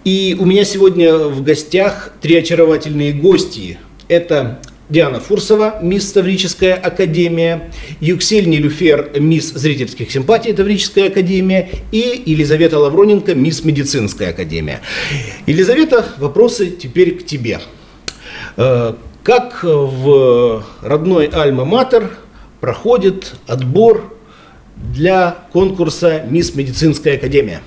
И 0.04 0.36
у 0.38 0.44
меня 0.46 0.66
сегодня 0.66 1.16
в 1.16 1.42
гостях 1.42 2.12
три 2.20 2.36
очаровательные 2.36 3.13
гости. 3.13 3.80
Это 4.10 4.60
Диана 4.90 5.22
Фурсова, 5.22 5.80
мисс 5.82 6.12
Таврическая 6.12 6.74
академия, 6.75 7.72
Юксель 8.02 8.50
Нилюфер, 8.50 9.12
мисс 9.22 9.54
зрительских 9.54 10.12
симпатий 10.12 10.52
Таврическая 10.52 11.08
академия 11.08 11.70
и 11.94 12.22
Елизавета 12.25 12.78
Лавроненко, 12.78 13.36
мисс 13.36 13.63
медицинская 13.63 14.32
академия. 14.32 14.82
Елизавета, 15.48 16.06
вопросы 16.18 16.70
теперь 16.72 17.16
к 17.16 17.25
тебе. 17.25 17.62
Э, 18.58 18.96
Как 19.24 19.63
в 19.63 20.66
родной 20.82 21.28
Альма-Матер 21.28 22.10
проходит 22.60 23.36
отбор 23.48 24.12
для 24.75 25.38
конкурса 25.51 26.24
«Мисс 26.27 26.56
Медицинская 26.56 27.15
академия»? 27.18 27.62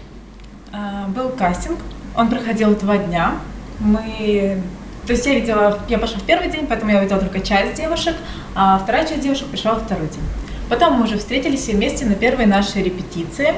А, 0.73 1.09
Был 1.09 1.31
кастинг, 1.31 1.79
он 2.17 2.29
проходил 2.29 2.75
два 2.75 2.99
дня. 2.99 3.35
Мы, 3.79 4.61
то 5.07 5.13
есть 5.13 5.27
я 5.27 5.35
видела, 5.35 5.79
я 5.89 5.99
пошла 5.99 6.19
в 6.19 6.23
первый 6.23 6.51
день, 6.51 6.67
поэтому 6.67 6.91
я 6.93 6.99
увидела 6.99 7.21
только 7.21 7.41
часть 7.41 7.75
девушек, 7.75 8.15
а 8.55 8.79
вторая 8.79 9.07
часть 9.07 9.21
девушек 9.21 9.47
пришла 9.49 9.75
во 9.75 9.81
второй 9.81 10.09
день. 10.09 10.25
Потом 10.69 10.95
мы 10.95 11.05
уже 11.05 11.19
встретились 11.19 11.61
все 11.61 11.73
вместе 11.73 12.07
на 12.07 12.15
первой 12.15 12.47
нашей 12.47 12.83
репетиции. 12.83 13.55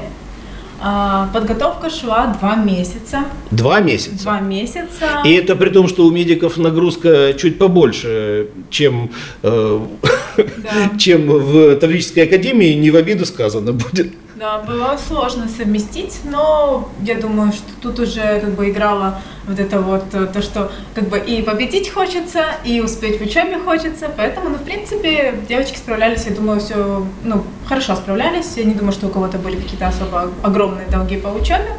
А, 0.81 1.29
Подготовка 1.33 1.89
шла 1.89 2.35
два 2.39 2.55
месяца. 2.55 3.25
Два 3.51 3.79
месяца. 3.79 4.23
Два 4.23 4.39
месяца. 4.39 5.21
И 5.25 5.31
это 5.33 5.55
при 5.55 5.69
том, 5.69 5.87
что 5.87 6.05
у 6.05 6.11
медиков 6.11 6.57
нагрузка 6.57 7.33
чуть 7.33 7.57
побольше, 7.57 8.47
чем, 8.69 9.09
э, 9.43 9.79
Да. 10.37 10.97
чем 10.97 11.27
в 11.27 11.75
Таврической 11.75 12.23
академии, 12.23 12.73
не 12.73 12.91
в 12.91 12.95
обиду 12.95 13.25
сказано 13.25 13.73
будет. 13.73 14.13
Да, 14.39 14.59
было 14.59 14.97
сложно 15.05 15.49
совместить, 15.49 16.21
но 16.23 16.87
я 17.01 17.15
думаю, 17.15 17.51
что 17.51 17.73
тут 17.81 17.99
уже 17.99 18.39
как 18.39 18.51
бы 18.51 18.69
играло 18.69 19.19
вот 19.45 19.59
это 19.59 19.81
вот 19.81 20.05
э, 20.13 20.27
то, 20.27 20.41
что 20.41 20.71
как 20.95 21.09
бы 21.09 21.19
и 21.19 21.41
победить 21.41 21.89
хочется, 21.89 22.45
и 22.63 22.79
успеть 22.79 23.19
в 23.19 23.21
учебе 23.25 23.57
хочется, 23.57 24.09
поэтому, 24.15 24.51
ну, 24.51 24.55
в 24.55 24.63
принципе, 24.63 25.35
девочки 25.49 25.75
справлялись, 25.75 26.25
я 26.25 26.33
думаю, 26.33 26.61
все, 26.61 27.05
ну, 27.21 27.43
хорошо 27.67 27.97
справлялись, 27.97 28.53
я 28.55 28.63
не 28.63 28.75
думаю, 28.75 28.93
что 28.93 29.07
у 29.07 29.09
кого-то 29.09 29.37
были 29.37 29.57
какие-то 29.57 29.89
особо 29.89 30.31
огромные 30.41 30.87
долги 30.87 31.17
по 31.17 31.27
учебе, 31.27 31.73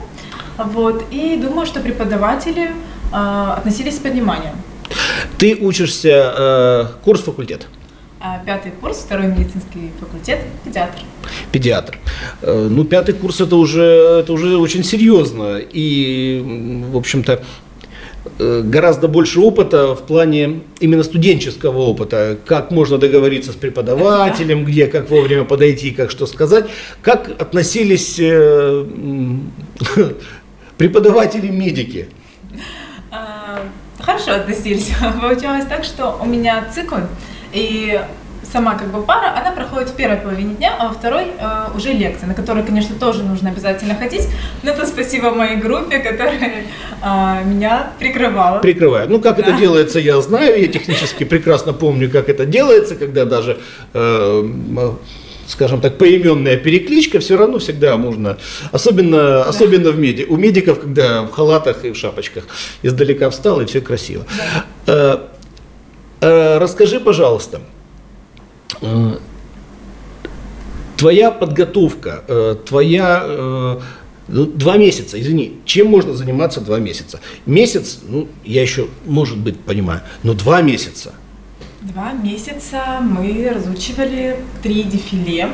вот, 0.58 1.02
и 1.10 1.40
думаю, 1.42 1.66
что 1.66 1.80
преподаватели 1.80 2.72
э, 3.10 3.52
относились 3.56 3.96
с 3.96 4.00
пониманием. 4.00 4.54
Ты 5.38 5.56
учишься, 5.58 6.34
э, 6.36 6.86
курс 7.04 7.22
факультет, 7.22 7.68
пятый 8.44 8.72
курс, 8.72 8.98
второй 8.98 9.28
медицинский 9.28 9.90
факультет, 9.98 10.40
педиатр. 10.64 11.00
педиатр. 11.52 11.98
Э, 12.42 12.68
ну, 12.70 12.84
пятый 12.84 13.14
курс 13.14 13.40
это 13.40 13.56
уже, 13.56 13.82
это 14.20 14.32
уже 14.32 14.56
очень 14.58 14.84
серьезно. 14.84 15.58
И, 15.58 16.82
в 16.92 16.96
общем-то, 16.96 17.42
э, 18.38 18.62
гораздо 18.62 19.08
больше 19.08 19.40
опыта 19.40 19.94
в 19.94 20.02
плане 20.02 20.60
именно 20.80 21.02
студенческого 21.02 21.78
опыта. 21.78 22.36
Как 22.44 22.70
можно 22.70 22.98
договориться 22.98 23.52
с 23.52 23.56
преподавателем, 23.56 24.64
где, 24.64 24.86
как 24.86 25.08
вовремя 25.08 25.44
подойти, 25.44 25.90
как 25.90 26.10
что 26.10 26.26
сказать. 26.26 26.68
Как 27.02 27.30
относились 27.40 28.16
э, 28.18 28.84
преподаватели-медики? 30.76 32.08
А, 33.10 33.62
Хорошо 34.02 34.32
относились. 34.32 34.90
Получалось 35.20 35.66
так, 35.66 35.84
что 35.84 36.18
у 36.20 36.26
меня 36.26 36.64
цикл, 36.72 36.96
и 37.52 38.00
сама 38.52 38.74
как 38.74 38.90
бы 38.90 39.02
пара, 39.02 39.34
она 39.38 39.52
проходит 39.52 39.90
в 39.90 39.94
первой 39.94 40.16
половине 40.16 40.54
дня, 40.54 40.74
а 40.78 40.88
во 40.88 40.94
второй 40.94 41.24
э, 41.38 41.76
уже 41.76 41.92
лекция, 41.92 42.26
на 42.26 42.34
которую, 42.34 42.64
конечно, 42.66 42.96
тоже 42.96 43.22
нужно 43.22 43.50
обязательно 43.50 43.94
ходить. 43.94 44.28
Но 44.62 44.70
это 44.70 44.86
спасибо 44.86 45.30
моей 45.30 45.56
группе, 45.56 45.98
которая 45.98 46.64
а, 47.02 47.42
меня 47.44 47.92
прикрывала. 47.98 48.58
Прикрывают. 48.58 49.10
Ну, 49.10 49.20
как 49.20 49.38
это 49.38 49.52
Да. 49.52 49.58
делается, 49.58 49.98
я 49.98 50.20
знаю. 50.20 50.60
Я 50.60 50.68
технически 50.68 51.24
прекрасно 51.24 51.72
помню, 51.72 52.10
как 52.10 52.28
это 52.28 52.46
делается, 52.46 52.96
когда 52.96 53.24
даже, 53.24 53.58
э, 53.94 54.44
скажем 55.46 55.80
так, 55.80 55.98
поименная 55.98 56.56
перекличка, 56.56 57.20
все 57.20 57.36
равно 57.36 57.58
всегда 57.58 57.96
можно. 57.96 58.38
Особенно, 58.72 59.42
особенно 59.42 59.90
в 59.90 59.98
меди. 59.98 60.26
У 60.28 60.36
медиков, 60.36 60.80
когда 60.80 61.22
в 61.22 61.30
халатах 61.30 61.84
и 61.84 61.90
в 61.90 61.96
шапочках 61.96 62.44
издалека 62.82 63.30
встал, 63.30 63.60
и 63.60 63.66
все 63.66 63.80
красиво. 63.80 64.24
Э, 64.86 64.92
э, 64.92 65.18
расскажи, 66.20 67.00
пожалуйста, 67.00 67.60
э, 68.82 69.16
твоя 70.96 71.30
подготовка, 71.30 72.24
э, 72.28 72.56
твоя 72.66 73.22
э, 73.24 73.80
ну, 74.28 74.46
два 74.46 74.76
месяца, 74.76 75.20
извини, 75.20 75.56
чем 75.64 75.88
можно 75.88 76.14
заниматься 76.14 76.60
два 76.60 76.78
месяца? 76.78 77.20
Месяц, 77.46 78.00
ну, 78.06 78.28
я 78.44 78.62
еще, 78.62 78.88
может 79.06 79.38
быть, 79.38 79.58
понимаю, 79.58 80.02
но 80.22 80.34
два 80.34 80.62
месяца. 80.62 81.14
Два 81.80 82.12
месяца 82.12 83.00
мы 83.00 83.50
разучивали 83.54 84.36
три 84.62 84.82
дефиле, 84.84 85.48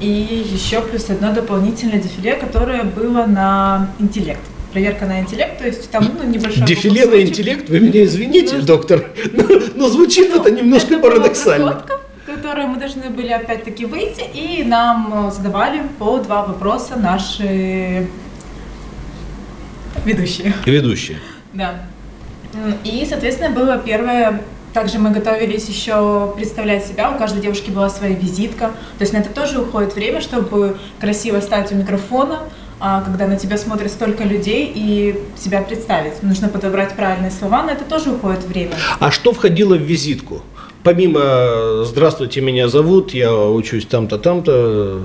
и 0.00 0.44
еще 0.52 0.82
плюс 0.82 1.08
одно 1.08 1.32
дополнительное 1.32 2.00
дефиле, 2.00 2.34
которое 2.34 2.84
было 2.84 3.26
на 3.26 3.90
интеллект. 3.98 4.42
Проверка 4.74 5.06
на 5.06 5.20
интеллект, 5.20 5.56
то 5.58 5.66
есть 5.66 5.88
там 5.88 6.04
ну, 6.20 6.28
небольшой 6.28 6.66
Дефиле 6.66 7.06
на 7.06 7.22
интеллект, 7.22 7.68
вы 7.70 7.78
меня 7.78 8.02
извините, 8.02 8.56
Ну, 8.56 8.62
доктор, 8.64 9.08
но, 9.32 9.44
но 9.76 9.88
звучит 9.88 10.34
это 10.34 10.50
немножко 10.50 10.94
Это 10.94 11.02
парадоксально. 11.02 11.70
проходка, 11.70 12.00
в 12.26 12.34
которой 12.34 12.66
мы 12.66 12.80
должны 12.80 13.08
были 13.08 13.28
опять-таки 13.28 13.84
выйти, 13.86 14.24
и 14.34 14.64
нам 14.64 15.28
э, 15.28 15.30
задавали 15.30 15.82
по 16.00 16.18
два 16.18 16.44
вопроса 16.44 16.96
наши 16.96 18.08
ведущие. 20.04 20.52
Ведущие. 20.66 21.18
Да. 21.52 21.74
И, 22.82 23.06
соответственно, 23.08 23.50
было 23.50 23.78
первое. 23.78 24.42
Также 24.72 24.98
мы 24.98 25.10
готовились 25.10 25.68
еще 25.68 26.32
представлять 26.34 26.84
себя. 26.84 27.12
У 27.12 27.16
каждой 27.16 27.40
девушки 27.40 27.70
была 27.70 27.88
своя 27.88 28.16
визитка. 28.16 28.72
То 28.98 29.02
есть 29.02 29.12
на 29.12 29.18
это 29.18 29.30
тоже 29.30 29.60
уходит 29.60 29.94
время, 29.94 30.20
чтобы 30.20 30.76
красиво 30.98 31.38
стать 31.40 31.70
у 31.70 31.76
микрофона, 31.76 32.40
когда 33.04 33.26
на 33.26 33.36
тебя 33.36 33.56
смотрит 33.56 33.90
столько 33.90 34.24
людей 34.24 34.70
и 34.74 35.18
себя 35.36 35.62
представить. 35.62 36.22
Нужно 36.22 36.48
подобрать 36.48 36.94
правильные 36.94 37.30
слова, 37.30 37.62
на 37.62 37.70
это 37.70 37.84
тоже 37.84 38.10
уходит 38.10 38.44
время. 38.44 38.72
А 39.00 39.10
что 39.10 39.32
входило 39.32 39.74
в 39.74 39.80
визитку? 39.80 40.42
Помимо 40.82 41.84
«Здравствуйте, 41.84 42.42
меня 42.42 42.68
зовут, 42.68 43.14
я 43.14 43.34
учусь 43.34 43.86
там-то, 43.86 44.18
там-то, 44.18 45.00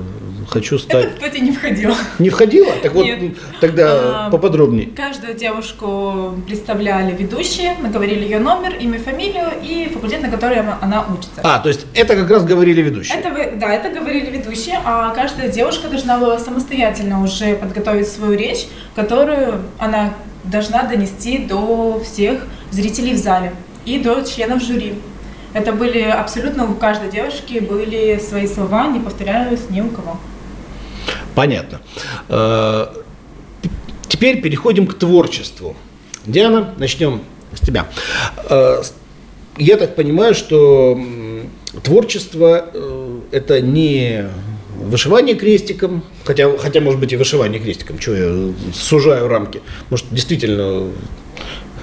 хочу 0.49 0.75
Это, 0.75 0.83
стать...» 0.85 1.15
кстати, 1.15 1.37
не 1.39 1.51
входило. 1.51 1.95
Не 2.19 2.29
входило? 2.29 2.71
Так 2.83 2.93
вот, 2.93 3.05
Нет. 3.05 3.37
тогда 3.61 4.25
А, 4.25 4.29
поподробнее. 4.29 4.87
Каждую 4.95 5.33
девушку 5.35 6.33
представляли 6.47 7.15
ведущие, 7.15 7.75
мы 7.81 7.89
говорили 7.89 8.23
ее 8.23 8.39
номер, 8.39 8.75
имя, 8.75 8.99
фамилию 8.99 9.49
и 9.63 9.89
факультет, 9.93 10.21
на 10.21 10.29
который 10.29 10.59
она- 10.59 11.05
учится. 11.09 11.41
А, 11.43 11.59
то 11.59 11.69
есть 11.69 11.85
это 11.93 12.15
как 12.15 12.29
раз 12.29 12.43
говорили 12.43 12.81
ведущие. 12.81 13.17
Это 13.17 13.29
вы, 13.29 13.53
да, 13.55 13.73
это 13.73 13.89
говорили 13.89 14.29
ведущие, 14.29 14.79
а 14.83 15.09
каждая 15.13 15.49
девушка 15.49 15.87
должна 15.87 16.17
была 16.17 16.39
самостоятельно 16.39 17.23
уже 17.23 17.55
подготовить 17.55 18.07
свою 18.09 18.37
речь, 18.37 18.67
которую 18.95 19.61
она 19.77 20.13
должна 20.43 20.83
донести 20.83 21.37
до 21.39 22.01
всех 22.03 22.45
зрителей 22.71 23.13
в 23.13 23.17
зале 23.17 23.53
и 23.85 23.99
до 23.99 24.21
членов 24.21 24.61
жюри. 24.63 24.95
Это 25.53 25.73
были 25.73 26.01
абсолютно 26.01 26.69
у 26.69 26.75
каждой 26.75 27.09
девушки 27.09 27.59
были 27.59 28.19
свои 28.19 28.47
слова, 28.47 28.87
не 28.87 28.99
повторялось 28.99 29.69
ни 29.69 29.81
у 29.81 29.89
кого. 29.89 30.17
Понятно. 31.35 31.81
Э, 32.29 32.87
Теперь 34.07 34.41
переходим 34.41 34.87
к 34.87 34.95
творчеству. 34.95 35.75
Диана, 36.25 36.73
начнем 36.77 37.21
с 37.53 37.59
тебя. 37.65 37.87
Э, 38.49 38.81
Я 39.57 39.77
так 39.77 39.95
понимаю, 39.95 40.33
что 40.33 40.99
творчество 41.83 42.69
э, 42.73 43.19
это 43.31 43.61
не 43.61 44.25
вышивание 44.77 45.35
крестиком, 45.35 46.03
хотя, 46.25 46.57
хотя 46.57 46.81
может 46.81 46.99
быть 46.99 47.13
и 47.13 47.17
вышивание 47.17 47.59
крестиком, 47.61 47.99
что 47.99 48.15
я 48.15 48.53
сужаю 48.73 49.27
рамки. 49.27 49.61
Может 49.89 50.07
действительно 50.11 50.91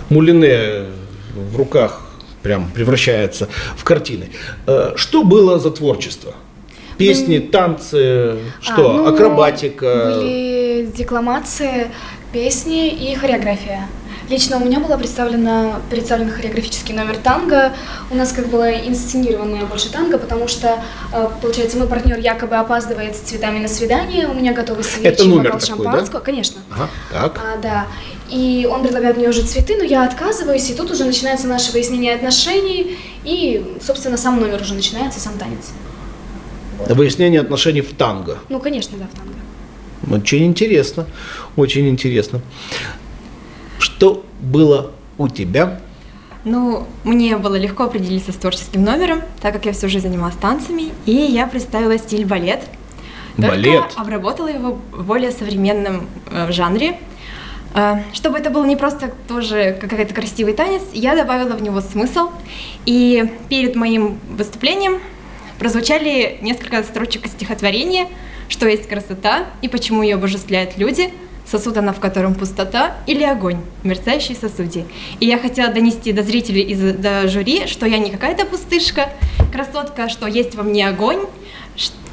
мулине 0.08 0.86
в 1.34 1.56
руках 1.56 2.02
прям 2.42 2.70
превращается 2.70 3.48
в 3.76 3.84
картины. 3.84 4.30
Что 4.96 5.22
было 5.24 5.58
за 5.58 5.70
творчество? 5.70 6.34
Песни, 6.98 7.38
танцы, 7.38 8.38
что? 8.60 8.90
А, 8.90 8.92
ну, 8.94 9.06
Акробатика. 9.06 10.14
Были 10.16 10.90
декламации, 10.96 11.90
песни 12.32 12.88
и 12.88 13.14
хореография. 13.14 13.86
Лично 14.28 14.56
у 14.56 14.64
меня 14.64 14.80
была 14.80 14.96
представлена, 14.96 15.80
представлен 15.88 16.30
хореографический 16.30 16.94
номер 16.94 17.16
танго. 17.16 17.72
У 18.10 18.16
нас 18.16 18.32
как 18.32 18.48
была 18.48 18.72
инсценированная 18.72 19.66
больше 19.66 19.90
танго, 19.92 20.18
потому 20.18 20.48
что, 20.48 20.80
э, 21.12 21.28
получается, 21.40 21.78
мой 21.78 21.86
партнер 21.86 22.18
якобы 22.18 22.56
опаздывает 22.56 23.14
с 23.14 23.20
цветами 23.20 23.60
на 23.60 23.68
свидание, 23.68 24.26
у 24.26 24.34
меня 24.34 24.52
готовый 24.52 24.82
свечи, 24.84 25.22
номер 25.22 25.52
бокал 25.52 25.60
такой, 25.60 25.84
да? 25.84 25.90
шампанского. 25.90 26.20
Конечно. 26.20 26.60
Ага, 26.72 26.88
так. 27.12 27.40
А, 27.40 27.56
да. 27.58 27.86
И 28.28 28.68
он 28.68 28.82
предлагает 28.82 29.16
мне 29.16 29.28
уже 29.28 29.42
цветы, 29.42 29.76
но 29.76 29.84
я 29.84 30.04
отказываюсь, 30.04 30.68
и 30.70 30.74
тут 30.74 30.90
уже 30.90 31.04
начинается 31.04 31.46
наше 31.46 31.70
выяснение 31.70 32.14
отношений, 32.14 32.98
и, 33.22 33.76
собственно, 33.80 34.16
сам 34.16 34.40
номер 34.40 34.60
уже 34.60 34.74
начинается, 34.74 35.20
сам 35.20 35.38
танец. 35.38 35.70
Выяснение 36.88 37.40
отношений 37.40 37.80
в 37.80 37.94
танго. 37.94 38.38
Ну, 38.48 38.60
конечно, 38.60 38.96
да, 38.98 39.06
в 39.06 39.16
танго. 39.16 40.22
Очень 40.22 40.46
интересно, 40.46 41.06
очень 41.56 41.88
интересно. 41.88 42.40
Что 43.78 44.24
было 44.40 44.92
у 45.18 45.28
тебя? 45.28 45.80
Ну, 46.44 46.86
мне 47.02 47.36
было 47.38 47.56
легко 47.56 47.84
определиться 47.84 48.30
с 48.30 48.36
творческим 48.36 48.84
номером, 48.84 49.22
так 49.40 49.52
как 49.52 49.66
я 49.66 49.72
всю 49.72 49.88
жизнь 49.88 50.06
занималась 50.06 50.36
танцами, 50.36 50.92
и 51.04 51.12
я 51.12 51.46
представила 51.46 51.98
стиль 51.98 52.24
балет. 52.24 52.60
Только 53.36 53.50
Балет. 53.50 53.84
обработала 53.96 54.48
его 54.48 54.78
в 54.92 55.04
более 55.04 55.30
современном 55.30 56.06
э, 56.30 56.50
жанре. 56.52 56.98
Э, 57.74 57.96
чтобы 58.14 58.38
это 58.38 58.48
был 58.48 58.64
не 58.64 58.76
просто 58.76 59.12
тоже 59.28 59.76
какой-то 59.78 60.14
красивый 60.14 60.54
танец, 60.54 60.82
я 60.94 61.14
добавила 61.14 61.54
в 61.54 61.62
него 61.62 61.80
смысл. 61.82 62.30
И 62.86 63.30
перед 63.50 63.74
моим 63.74 64.18
выступлением 64.30 65.00
прозвучали 65.58 66.38
несколько 66.42 66.82
строчек 66.82 67.26
из 67.26 67.32
стихотворения 67.32 68.08
«Что 68.48 68.68
есть 68.68 68.88
красота 68.88 69.46
и 69.62 69.68
почему 69.68 70.02
ее 70.02 70.14
обожествляют 70.14 70.78
люди», 70.78 71.12
сосуд 71.46 71.76
она, 71.76 71.92
в 71.92 72.00
котором 72.00 72.34
пустота, 72.34 72.96
или 73.06 73.22
огонь, 73.22 73.60
мерцающий 73.84 74.34
в 74.34 74.38
сосуде. 74.38 74.84
И 75.20 75.26
я 75.26 75.38
хотела 75.38 75.72
донести 75.72 76.12
до 76.12 76.22
зрителей 76.22 76.62
и 76.62 76.74
до 76.74 77.28
жюри, 77.28 77.66
что 77.66 77.86
я 77.86 77.98
не 77.98 78.10
какая-то 78.10 78.44
пустышка, 78.46 79.10
красотка, 79.52 80.08
что 80.08 80.26
есть 80.26 80.54
во 80.54 80.62
мне 80.62 80.88
огонь, 80.88 81.26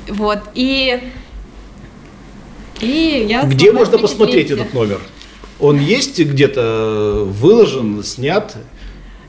вот, 0.08 0.39
и... 0.53 0.99
И 2.79 3.25
я 3.29 3.43
Где 3.43 3.71
можно 3.71 3.97
посмотреть 3.97 4.51
этот 4.51 4.73
номер? 4.73 4.99
Он 5.60 5.79
есть 5.79 6.19
где-то 6.19 7.23
выложен, 7.25 8.03
снят? 8.03 8.58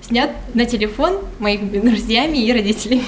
Снят 0.06 0.30
на 0.52 0.66
телефон 0.66 1.18
моими 1.38 1.78
друзьями 1.78 2.38
и 2.38 2.52
родителями. 2.52 3.04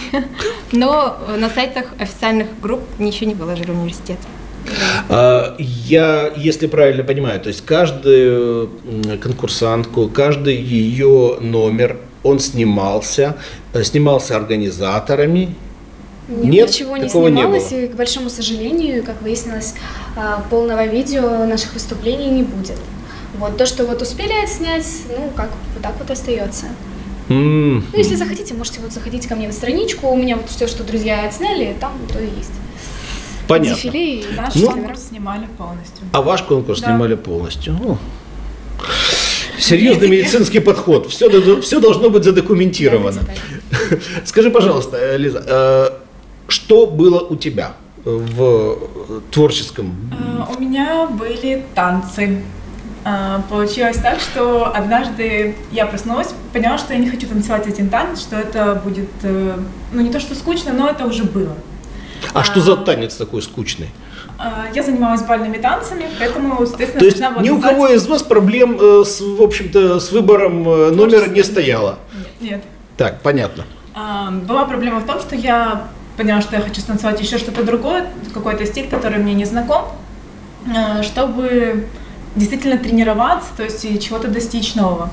Но 0.72 1.18
на 1.36 1.50
сайтах 1.50 1.86
официальных 1.98 2.48
групп 2.60 2.80
ничего 2.98 3.28
не 3.28 3.34
выложили 3.34 3.70
университет. 3.70 4.18
А, 5.08 5.56
Я, 5.58 6.32
если 6.36 6.66
правильно 6.66 7.04
понимаю, 7.04 7.40
то 7.40 7.48
есть 7.48 7.64
каждую 7.64 8.70
конкурсантку, 9.22 10.08
каждый 10.08 10.56
ее 10.56 11.36
номер, 11.40 11.98
он 12.22 12.40
снимался, 12.40 13.36
э, 13.72 13.84
снимался 13.84 14.36
организаторами. 14.36 15.54
Нет, 16.28 16.70
ничего 16.70 16.96
не 16.96 17.04
не 17.04 17.08
снималось, 17.08 17.70
было. 17.70 17.78
и, 17.78 17.86
к 17.88 17.94
большому 17.94 18.30
сожалению, 18.30 19.04
как 19.04 19.22
выяснилось, 19.22 19.74
а, 20.16 20.44
полного 20.50 20.86
видео 20.86 21.46
наших 21.46 21.74
выступлений 21.74 22.30
не 22.30 22.42
будет. 22.42 22.78
Вот 23.34 23.56
то, 23.56 23.66
что 23.66 23.84
вот 23.84 24.00
успели 24.02 24.32
отснять, 24.42 24.86
ну, 25.08 25.30
как 25.36 25.50
вот 25.74 25.82
так 25.82 25.94
вот 25.98 26.10
остается. 26.10 26.66
М, 27.28 27.84
Ну, 27.92 27.98
если 27.98 28.14
захотите, 28.14 28.54
можете 28.54 28.80
вот 28.80 28.92
заходить 28.92 29.26
ко 29.26 29.34
мне 29.34 29.46
на 29.48 29.52
страничку, 29.52 30.08
у 30.08 30.16
меня 30.16 30.36
вот 30.36 30.48
все, 30.48 30.66
что 30.68 30.84
друзья 30.84 31.24
отсняли, 31.26 31.76
там 31.80 31.92
то 32.12 32.18
и 32.20 32.26
есть. 32.36 32.52
Понятно. 33.48 33.74
Дефиле 33.76 34.20
и 34.20 34.24
Наш 34.36 34.54
Ну. 34.54 34.70
конкурс 34.70 35.08
снимали 35.08 35.46
полностью. 35.58 36.04
А 36.12 36.22
ваш 36.22 36.42
конкурс 36.42 36.80
Да. 36.80 36.86
снимали 36.88 37.14
полностью. 37.14 37.76
Ну, 37.80 37.98
серьезный 39.58 40.08
медицинский 40.08 40.60
подход. 40.60 41.08
Все, 41.10 41.60
все 41.60 41.80
должно 41.80 42.10
быть 42.10 42.24
задокументировано. 42.24 43.20
Скажи, 44.24 44.50
пожалуйста, 44.50 44.96
э, 44.96 45.16
Лиза, 45.18 45.42
э, 45.46 45.90
что 46.48 46.86
было 46.86 47.20
у 47.20 47.36
тебя 47.36 47.74
в 48.04 48.78
творческом? 49.30 49.96
А, 50.12 50.48
У 50.56 50.60
меня 50.60 51.06
были 51.06 51.64
танцы. 51.74 52.42
А, 53.08 53.40
Получилось 53.48 53.98
так, 53.98 54.18
что 54.18 54.74
однажды 54.74 55.54
я 55.70 55.86
проснулась, 55.86 56.34
поняла, 56.52 56.76
что 56.76 56.92
я 56.92 56.98
не 56.98 57.08
хочу 57.08 57.28
танцевать 57.28 57.64
один 57.68 57.88
танец, 57.88 58.18
что 58.18 58.34
это 58.34 58.74
будет, 58.84 59.08
э, 59.22 59.56
ну 59.92 60.00
не 60.00 60.10
то 60.10 60.18
что 60.18 60.34
скучно, 60.34 60.72
но 60.72 60.88
это 60.90 61.06
уже 61.06 61.22
было. 61.22 61.52
А 62.34 62.42
что 62.42 62.60
за 62.60 62.76
танец 62.76 63.14
такой 63.14 63.42
скучный? 63.42 63.90
А, 64.38 64.64
Я 64.74 64.82
занималась 64.82 65.22
бальными 65.22 65.56
танцами, 65.58 66.06
поэтому, 66.18 66.66
соответственно, 66.66 66.98
То 66.98 67.04
есть 67.04 67.20
должна 67.20 67.36
была 67.36 67.46
ни 67.46 67.50
у 67.50 67.60
кого 67.60 67.86
из 67.86 68.08
вас 68.08 68.24
проблем, 68.24 68.76
э, 68.80 69.04
с, 69.04 69.20
в 69.20 69.40
общем-то, 69.40 70.00
с 70.00 70.10
выбором 70.10 70.68
э, 70.68 70.90
номера 70.90 71.26
не 71.28 71.44
стояло. 71.44 72.00
Нет, 72.40 72.50
Нет. 72.50 72.64
Так, 72.96 73.20
понятно. 73.22 73.66
А, 73.94 74.32
Была 74.32 74.64
проблема 74.64 74.98
в 74.98 75.06
том, 75.06 75.20
что 75.20 75.36
я 75.36 75.86
поняла, 76.16 76.40
что 76.40 76.56
я 76.56 76.62
хочу 76.62 76.80
станцевать 76.80 77.20
еще 77.20 77.38
что-то 77.38 77.62
другое, 77.62 78.08
какой-то 78.34 78.66
стиль, 78.66 78.88
который 78.88 79.18
мне 79.18 79.34
не 79.34 79.44
знаком, 79.44 79.84
а, 80.76 81.04
чтобы 81.04 81.86
действительно 82.36 82.78
тренироваться, 82.78 83.48
то 83.56 83.64
есть 83.64 83.84
и 83.84 83.98
чего-то 83.98 84.28
достичь 84.28 84.74
нового. 84.74 85.10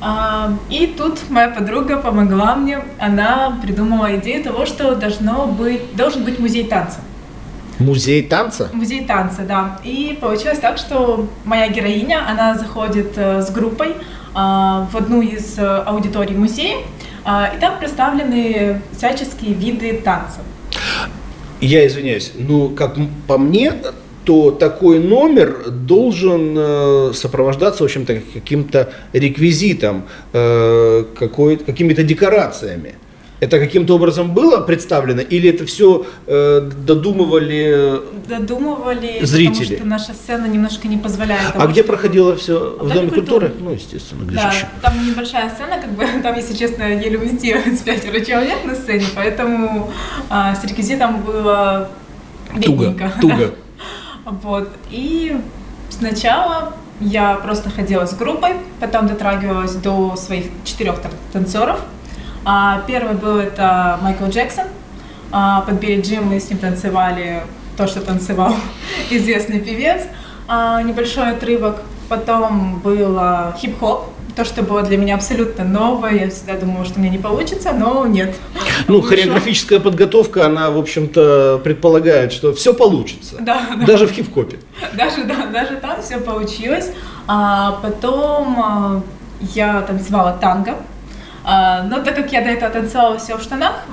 А, 0.00 0.58
И 0.68 0.86
тут 0.98 1.30
моя 1.30 1.48
подруга 1.48 1.98
помогла 1.98 2.56
мне, 2.56 2.80
она 2.98 3.56
придумала 3.62 4.16
идею 4.16 4.42
того, 4.42 4.66
что 4.66 4.96
должно 4.96 5.46
быть, 5.46 5.94
должен 5.94 6.24
быть 6.24 6.40
музей 6.40 6.64
танца. 6.64 6.98
Музей 7.78 8.22
танца? 8.22 8.68
Музей 8.72 9.04
танца, 9.04 9.42
да. 9.42 9.80
И 9.84 10.18
получилось 10.20 10.58
так, 10.58 10.78
что 10.78 11.28
моя 11.44 11.68
героиня, 11.68 12.28
она 12.28 12.54
заходит 12.56 13.12
э, 13.16 13.42
с 13.42 13.50
группой 13.50 13.94
а, 14.34 14.88
в 14.92 14.96
одну 14.96 15.20
из 15.20 15.58
э, 15.58 15.62
аудиторий 15.62 16.36
музея, 16.36 16.78
а, 17.24 17.52
и 17.56 17.60
там 17.60 17.78
представлены 17.78 18.82
всяческие 18.96 19.54
виды 19.54 20.00
танцев. 20.04 20.42
Я 21.60 21.86
извиняюсь, 21.86 22.32
ну, 22.34 22.70
как 22.70 22.96
по 23.26 23.38
мне, 23.38 23.72
то 24.24 24.50
такой 24.50 24.98
номер 24.98 25.70
должен 25.70 26.54
э, 26.56 27.10
сопровождаться, 27.14 27.82
в 27.82 27.86
общем-то, 27.86 28.20
каким-то 28.34 28.92
реквизитом, 29.12 30.04
э, 30.32 31.04
какой, 31.18 31.56
какими-то 31.56 32.02
декорациями. 32.02 32.94
Это 33.40 33.58
каким-то 33.58 33.96
образом 33.96 34.32
было 34.34 34.60
представлено, 34.60 35.20
или 35.20 35.50
это 35.50 35.66
все 35.66 36.06
додумывали? 36.86 38.00
Додумывали, 38.28 39.18
Зрители. 39.24 39.74
потому 39.76 39.76
что 39.76 39.84
наша 39.86 40.14
сцена 40.14 40.46
немножко 40.46 40.86
не 40.88 40.96
позволяет. 40.96 41.48
А 41.48 41.58
того, 41.58 41.72
где 41.72 41.82
проходило 41.82 42.36
все? 42.36 42.76
В 42.78 42.84
В 42.88 42.92
Доме 42.94 43.10
культуры? 43.10 43.48
культуры. 43.48 43.52
Ну, 43.60 43.72
естественно, 43.72 44.22
где 44.24 44.36
Да, 44.36 44.50
же 44.52 44.58
еще? 44.58 44.66
там 44.80 45.06
небольшая 45.06 45.50
сцена, 45.50 45.80
как 45.80 45.90
бы 45.92 46.04
там, 46.22 46.36
если 46.36 46.54
честно, 46.54 46.84
еле 46.84 47.18
уместилось 47.18 47.80
пятеро 47.84 48.20
человек 48.24 48.64
на 48.64 48.74
сцене, 48.76 49.06
поэтому 49.14 49.90
а, 50.30 50.54
с 50.54 50.62
реквизитом 50.64 51.22
было 51.22 51.90
Туго, 52.62 52.90
бедненько. 52.90 53.12
туго. 53.20 53.54
Вот. 54.24 54.68
И 54.90 55.40
сначала 55.90 56.74
я 57.00 57.34
просто 57.36 57.70
ходила 57.70 58.06
с 58.06 58.14
группой, 58.14 58.54
потом 58.80 59.06
дотрагивалась 59.06 59.74
до 59.74 60.16
своих 60.16 60.46
четырех 60.64 61.00
тан- 61.00 61.10
танцоров. 61.32 61.80
А, 62.44 62.82
первый 62.86 63.14
был 63.14 63.38
это 63.38 63.98
Майкл 64.02 64.26
Джексон. 64.26 64.66
А, 65.32 65.62
под 65.62 65.74
Билли 65.80 66.00
Джим 66.00 66.26
мы 66.28 66.38
с 66.40 66.48
ним 66.50 66.58
танцевали 66.58 67.42
то, 67.76 67.86
что 67.86 68.00
танцевал 68.00 68.54
известный 69.10 69.60
певец. 69.60 70.02
А, 70.48 70.82
небольшой 70.82 71.30
отрывок. 71.32 71.82
Потом 72.08 72.80
был 72.80 73.18
хип-хоп, 73.56 74.10
то, 74.34 74.44
что 74.44 74.62
было 74.62 74.82
для 74.82 74.96
меня 74.96 75.14
абсолютно 75.14 75.64
новое. 75.64 76.12
Я 76.24 76.30
всегда 76.30 76.54
думала, 76.58 76.84
что 76.84 76.98
у 76.98 77.02
меня 77.02 77.10
не 77.10 77.18
получится, 77.18 77.72
но 77.72 78.06
нет. 78.06 78.34
Ну, 78.88 78.96
Вышло. 78.96 79.08
хореографическая 79.10 79.80
подготовка, 79.80 80.46
она, 80.46 80.70
в 80.70 80.78
общем-то, 80.78 81.60
предполагает, 81.62 82.32
что 82.32 82.52
все 82.54 82.74
получится. 82.74 83.36
Да, 83.40 83.62
да. 83.78 83.86
Даже 83.86 84.06
в 84.06 84.12
хип-хопе. 84.12 84.58
Даже, 84.94 85.24
да, 85.24 85.46
даже 85.46 85.76
там 85.76 86.02
все 86.02 86.18
получилось. 86.18 86.90
А 87.26 87.78
потом 87.82 88.56
а, 88.60 89.02
я 89.54 89.82
танцевала 89.82 90.32
танго. 90.40 90.76
А, 91.44 91.82
но 91.84 92.00
так 92.00 92.16
как 92.16 92.32
я 92.32 92.40
до 92.42 92.48
этого 92.50 92.70
танцевала 92.70 93.18
все 93.18 93.36
в 93.36 93.42
штанах, 93.42 93.84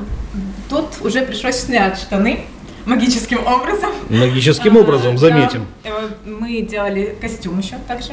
тут 0.70 0.86
уже 1.02 1.22
пришлось 1.22 1.56
снять 1.58 1.98
штаны 2.00 2.46
магическим 2.86 3.46
образом. 3.46 3.90
Магическим 4.10 4.78
А, 4.78 4.80
образом, 4.82 5.18
заметим. 5.18 5.66
Э, 5.84 5.90
Мы 6.26 6.62
делали 6.62 7.16
костюм 7.22 7.60
еще 7.60 7.76
также, 7.88 8.12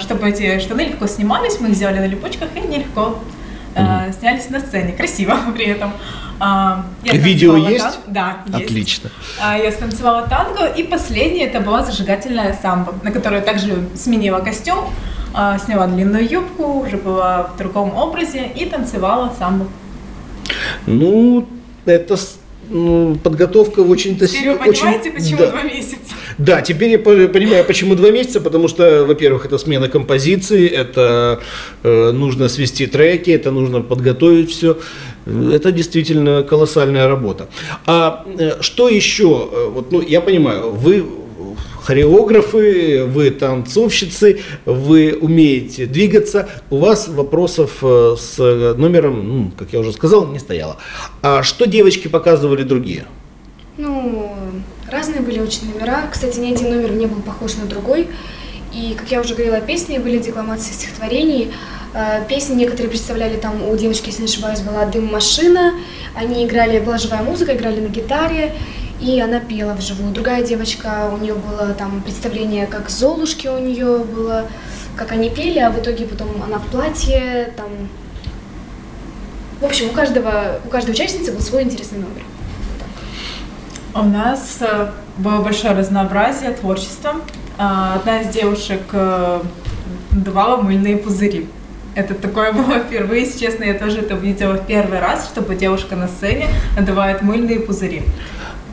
чтобы 0.00 0.28
эти 0.28 0.58
штаны 0.60 0.82
легко 0.82 1.06
снимались. 1.06 1.60
Мы 1.60 1.68
их 1.70 1.74
сделали 1.74 1.98
на 1.98 2.06
липучках 2.06 2.48
и 2.54 2.58
они 2.60 2.78
легко 2.78 3.18
а, 3.74 4.10
снялись 4.18 4.48
на 4.50 4.60
сцене. 4.60 4.92
Красиво 4.92 5.36
при 5.54 5.66
этом. 5.66 5.92
А, 6.40 6.84
я 7.04 7.12
Видео 7.14 7.56
есть? 7.56 7.84
тан- 7.84 8.02
Да, 8.06 8.36
есть. 8.46 8.64
Отлично. 8.70 9.10
А, 9.42 9.56
Я 9.58 9.70
станцевала 9.72 10.26
танго, 10.28 10.66
и 10.66 10.82
последнее 10.84 11.46
это 11.46 11.60
была 11.60 11.84
зажигательная 11.84 12.56
самбо, 12.60 12.94
на 13.02 13.10
которой 13.10 13.36
я 13.36 13.40
также 13.42 13.88
сменила 13.96 14.38
костюм, 14.40 14.78
а, 15.34 15.58
сняла 15.58 15.86
длинную 15.86 16.28
юбку, 16.28 16.64
уже 16.80 16.96
была 16.96 17.42
в 17.54 17.56
другом 17.58 17.94
образе 17.96 18.46
и 18.46 18.64
танцевала 18.66 19.32
самбо. 19.38 19.66
Ну, 20.86 21.46
это 21.84 22.16
ну, 22.70 23.16
подготовка 23.22 23.80
очень-то 23.80 24.26
Теперь 24.26 24.50
вы 24.52 24.58
понимаете, 24.58 25.10
очень- 25.10 25.12
почему 25.12 25.38
да. 25.38 25.50
два 25.50 25.62
месяца? 25.62 25.96
Да, 26.38 26.60
теперь 26.62 26.90
я 26.90 26.98
по- 26.98 27.28
понимаю, 27.28 27.64
почему 27.64 27.94
два 27.94 28.10
месяца, 28.10 28.40
потому 28.40 28.68
что, 28.68 29.04
во-первых, 29.04 29.44
это 29.46 29.58
смена 29.58 29.88
композиции, 29.88 30.68
это 30.68 31.40
э, 31.82 32.12
нужно 32.12 32.48
свести 32.48 32.86
треки, 32.86 33.30
это 33.30 33.50
нужно 33.50 33.80
подготовить 33.80 34.50
все. 34.50 34.78
Это 35.26 35.72
действительно 35.72 36.42
колоссальная 36.42 37.06
работа. 37.08 37.48
А 37.86 38.24
э, 38.38 38.62
что 38.62 38.88
еще? 38.88 39.48
Э, 39.52 39.68
Вот, 39.74 39.92
ну, 39.92 40.00
я 40.00 40.20
понимаю, 40.20 40.70
вы 40.70 41.04
хореографы, 41.88 43.04
вы 43.04 43.30
танцовщицы, 43.30 44.40
вы 44.66 45.16
умеете 45.18 45.86
двигаться, 45.86 46.46
у 46.68 46.76
вас 46.76 47.08
вопросов 47.08 47.78
э, 47.80 48.14
с 48.18 48.36
номером, 48.76 49.28
ну, 49.28 49.50
как 49.58 49.72
я 49.72 49.80
уже 49.80 49.94
сказал, 49.94 50.26
не 50.26 50.38
стояло. 50.38 50.76
А 51.22 51.42
что 51.42 51.66
девочки 51.66 52.06
показывали 52.06 52.62
другие? 52.62 53.06
Ну, 53.78 54.34
разные 54.92 55.22
были 55.22 55.40
очень 55.40 55.72
номера. 55.72 56.02
Кстати, 56.12 56.38
ни 56.38 56.52
один 56.52 56.68
номер 56.68 56.92
не 56.92 57.06
был 57.06 57.22
похож 57.22 57.56
на 57.56 57.64
другой. 57.64 58.08
И, 58.74 58.94
как 58.94 59.10
я 59.10 59.22
уже 59.22 59.34
говорила, 59.34 59.58
песни 59.62 59.96
были 59.96 60.18
декламации 60.18 60.74
стихотворений. 60.74 61.52
Э, 61.94 62.22
Песни 62.28 62.54
некоторые 62.54 62.90
представляли 62.90 63.38
там, 63.38 63.66
у 63.66 63.74
девочки, 63.78 64.08
если 64.08 64.20
не 64.20 64.28
ошибаюсь, 64.28 64.60
была 64.60 64.84
«Дым-машина». 64.84 65.72
Они 66.14 66.44
играли, 66.44 66.80
была 66.80 66.98
живая 66.98 67.22
музыка, 67.22 67.56
играли 67.56 67.80
на 67.80 67.88
гитаре, 67.88 68.52
и 69.00 69.20
она 69.20 69.40
пела 69.40 69.74
вживую. 69.74 70.12
Другая 70.12 70.42
девочка, 70.42 71.08
у 71.12 71.18
нее 71.18 71.34
было 71.34 71.72
там 71.74 72.00
представление, 72.02 72.66
как 72.66 72.90
Золушки 72.90 73.46
у 73.46 73.58
нее 73.58 73.98
было, 73.98 74.46
как 74.96 75.12
они 75.12 75.30
пели, 75.30 75.58
а 75.58 75.70
в 75.70 75.78
итоге 75.78 76.06
потом 76.06 76.28
она 76.42 76.58
в 76.58 76.66
платье, 76.66 77.52
там... 77.56 77.68
В 79.60 79.64
общем, 79.64 79.88
у 79.90 79.92
каждого, 79.92 80.60
у 80.64 80.68
каждой 80.68 80.90
участницы 80.90 81.32
был 81.32 81.40
свой 81.40 81.62
интересный 81.64 81.98
номер. 81.98 82.22
У 83.94 84.02
нас 84.02 84.58
э, 84.60 84.90
было 85.16 85.42
большое 85.42 85.74
разнообразие 85.74 86.52
творчества. 86.52 87.16
А, 87.56 87.96
Одна 87.96 88.20
из 88.20 88.28
девушек 88.28 88.82
э, 88.92 89.40
давала 90.12 90.62
мыльные 90.62 90.96
пузыри. 90.96 91.48
Это 91.96 92.14
такое 92.14 92.52
было 92.52 92.78
впервые, 92.78 93.22
если 93.22 93.40
честно, 93.40 93.64
я 93.64 93.74
тоже 93.74 94.00
это 94.00 94.14
видела 94.14 94.54
в 94.54 94.66
первый 94.66 95.00
раз, 95.00 95.26
чтобы 95.26 95.56
девушка 95.56 95.96
на 95.96 96.06
сцене 96.06 96.46
надувает 96.76 97.22
мыльные 97.22 97.58
пузыри. 97.58 98.04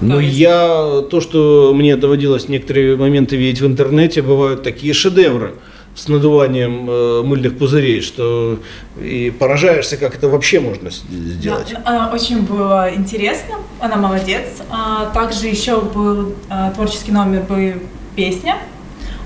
Ну, 0.01 0.15
То 0.15 0.19
есть- 0.19 0.37
я, 0.37 1.01
то, 1.09 1.21
что 1.21 1.71
мне 1.73 1.95
доводилось 1.95 2.49
некоторые 2.49 2.97
моменты 2.97 3.37
видеть 3.37 3.61
в 3.61 3.65
интернете, 3.65 4.21
бывают 4.21 4.63
такие 4.63 4.93
шедевры 4.93 5.55
с 5.95 6.09
надуванием 6.09 6.89
э, 6.89 7.21
мыльных 7.23 7.57
пузырей, 7.57 8.01
что 8.01 8.59
и 9.01 9.31
поражаешься, 9.31 9.95
как 9.95 10.15
это 10.15 10.27
вообще 10.27 10.59
можно 10.59 10.91
сделать. 10.91 11.71
Да, 11.71 12.09
а, 12.09 12.13
очень 12.13 12.41
было 12.41 12.93
интересно, 12.93 13.55
она 13.79 13.95
молодец. 13.95 14.43
А, 14.69 15.09
Также 15.13 15.47
еще 15.47 15.79
был 15.79 16.33
а, 16.49 16.71
творческий 16.71 17.13
номер, 17.13 17.43
был 17.43 17.81
песня. 18.15 18.57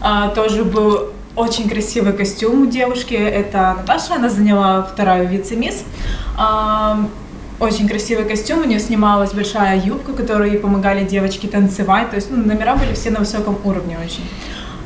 А, 0.02 0.30
Тоже 0.30 0.64
был 0.64 1.10
очень 1.36 1.68
красивый 1.68 2.14
костюм 2.14 2.64
у 2.64 2.66
девушки. 2.68 3.16
Это 3.16 3.76
Наташа, 3.78 4.16
она 4.16 4.30
заняла 4.30 4.84
вторую 4.84 5.28
вице-мисс. 5.28 5.84
А, 7.60 7.64
Очень 7.64 7.88
красивый 7.88 8.26
костюм, 8.26 8.62
у 8.62 8.64
нее 8.66 8.80
снималась 8.80 9.34
большая 9.34 9.80
юбка, 9.80 10.14
которую 10.14 10.52
ей 10.52 10.60
помогали 10.60 11.06
девочки 11.06 11.48
танцевать. 11.48 12.10
То 12.10 12.16
есть 12.16 12.30
ну, 12.32 12.38
номера 12.38 12.76
были 12.76 12.94
все 12.94 13.12
на 13.12 13.20
высоком 13.20 13.58
уровне 13.64 13.98
очень. 14.04 14.24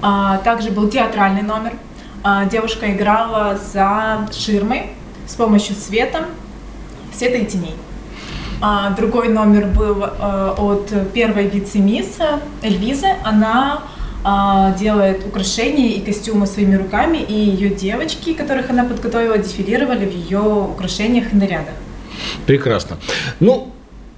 А, 0.02 0.38
Также 0.40 0.72
был 0.72 0.90
театральный 0.90 1.44
номер. 1.44 1.74
А, 2.24 2.46
Девушка 2.46 2.92
играла 2.92 3.58
за 3.74 4.28
ширмой 4.32 4.92
с 5.28 5.36
помощью 5.36 5.76
света, 5.76 6.26
света 7.14 7.38
и 7.38 7.46
теней. 7.46 7.76
А, 8.62 8.92
Другой 8.92 9.30
номер 9.30 9.68
был 9.68 10.04
э, 10.04 10.54
от 10.58 11.12
первой 11.14 11.48
вице-мисс 11.48 12.18
Эльвизы. 12.62 13.08
Она 13.24 13.84
а, 14.24 14.72
делает 14.72 15.26
украшения 15.26 15.90
и 15.90 16.02
костюмы 16.02 16.48
своими 16.48 16.76
руками, 16.76 17.18
и 17.18 17.34
ее 17.34 17.70
девочки, 17.70 18.34
которых 18.34 18.70
она 18.70 18.86
подготовила, 18.86 19.38
дефилировали 19.38 20.06
в 20.06 20.14
ее 20.14 20.40
украшениях 20.40 21.34
и 21.34 21.36
нарядах. 21.36 21.76
Прекрасно. 22.46 22.98
Ну, 23.40 23.74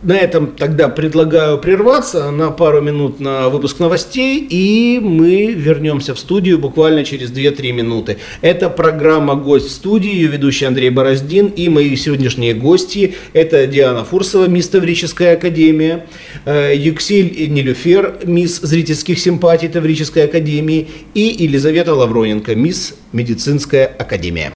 на 0.05 0.13
этом 0.13 0.47
тогда 0.55 0.87
предлагаю 0.87 1.57
прерваться 1.57 2.29
на 2.29 2.51
пару 2.51 2.79
минут 2.81 3.19
на 3.19 3.49
выпуск 3.49 3.79
новостей, 3.79 4.45
и 4.47 4.99
мы 5.01 5.53
вернемся 5.53 6.13
в 6.13 6.19
студию 6.19 6.59
буквально 6.59 7.03
через 7.03 7.31
2-3 7.31 7.71
минуты. 7.71 8.17
Это 8.41 8.69
программа 8.69 9.35
«Гость 9.35 9.67
в 9.67 9.71
студии», 9.71 10.13
ее 10.13 10.27
ведущий 10.27 10.65
Андрей 10.65 10.91
Бороздин, 10.91 11.47
и 11.47 11.69
мои 11.69 11.95
сегодняшние 11.95 12.53
гости– 12.53 13.15
это 13.33 13.65
Диана 13.65 14.05
Фурсова, 14.05 14.47
мисс 14.47 14.69
Таврическая 14.69 15.33
академия, 15.33 16.05
э, 16.45 16.73
Юксель 16.75 17.49
Нелюфер, 17.49 18.19
мисс 18.25 18.59
зрительских 18.61 19.17
симпатий 19.17 19.69
Таврической 19.69 20.25
академии, 20.25 20.87
и 21.15 21.35
Елизавета 21.39 21.95
Лавроненко, 21.95 22.53
мисс 22.55 22.93
медицинская 23.11 23.87
академия. 23.87 24.51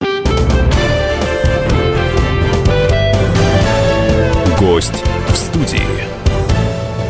Гость 4.80 5.04
в 5.28 5.36
студии. 5.36 5.82